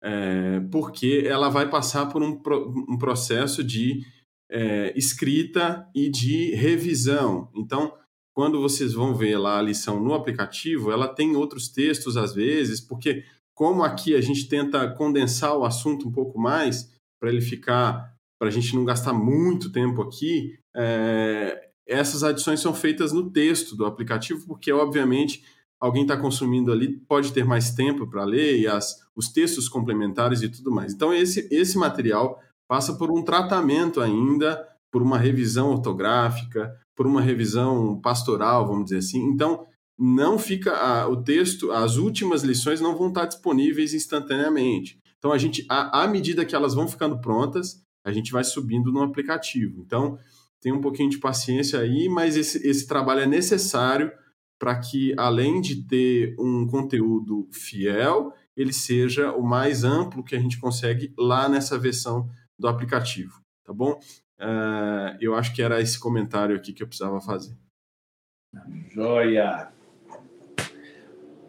[0.03, 2.41] é, porque ela vai passar por um,
[2.89, 4.05] um processo de
[4.49, 7.49] é, escrita e de revisão.
[7.55, 7.93] Então,
[8.33, 12.81] quando vocês vão ver lá a lição no aplicativo, ela tem outros textos às vezes,
[12.81, 13.23] porque
[13.53, 18.47] como aqui a gente tenta condensar o assunto um pouco mais, para ele ficar, para
[18.47, 23.85] a gente não gastar muito tempo aqui, é, essas adições são feitas no texto do
[23.85, 25.43] aplicativo, porque obviamente
[25.81, 30.43] alguém está consumindo ali pode ter mais tempo para ler e as, os textos complementares
[30.43, 30.93] e tudo mais.
[30.93, 37.21] Então esse, esse material passa por um tratamento ainda, por uma revisão ortográfica, por uma
[37.21, 39.23] revisão pastoral, vamos dizer assim.
[39.23, 39.65] Então
[39.97, 44.99] não fica a, o texto, as últimas lições não vão estar disponíveis instantaneamente.
[45.19, 48.91] Então, a gente, à, à medida que elas vão ficando prontas, a gente vai subindo
[48.91, 49.79] no aplicativo.
[49.79, 50.17] Então,
[50.59, 54.11] tem um pouquinho de paciência aí, mas esse, esse trabalho é necessário
[54.61, 60.39] para que, além de ter um conteúdo fiel, ele seja o mais amplo que a
[60.39, 62.29] gente consegue lá nessa versão
[62.59, 63.99] do aplicativo, tá bom?
[64.39, 67.57] Uh, eu acho que era esse comentário aqui que eu precisava fazer.
[68.91, 69.69] Joia!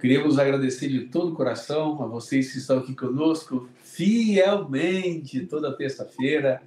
[0.00, 6.62] Queríamos agradecer de todo o coração a vocês que estão aqui conosco fielmente toda terça-feira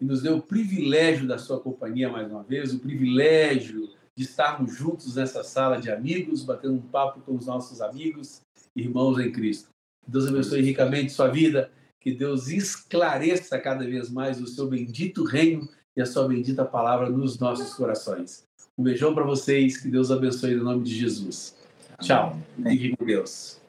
[0.00, 4.74] e nos deu o privilégio da sua companhia mais uma vez, o privilégio de estarmos
[4.74, 8.40] juntos nessa sala de amigos, batendo um papo com os nossos amigos,
[8.74, 9.68] irmãos em Cristo.
[10.06, 11.70] Deus abençoe ricamente sua vida,
[12.00, 17.10] que Deus esclareça cada vez mais o seu bendito reino e a sua bendita palavra
[17.10, 18.44] nos nossos corações.
[18.78, 21.56] Um beijão para vocês, que Deus abençoe no nome de Jesus.
[22.00, 22.38] Tchau.
[22.62, 23.60] Fique com Deus.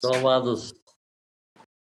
[0.00, 0.74] Tomados.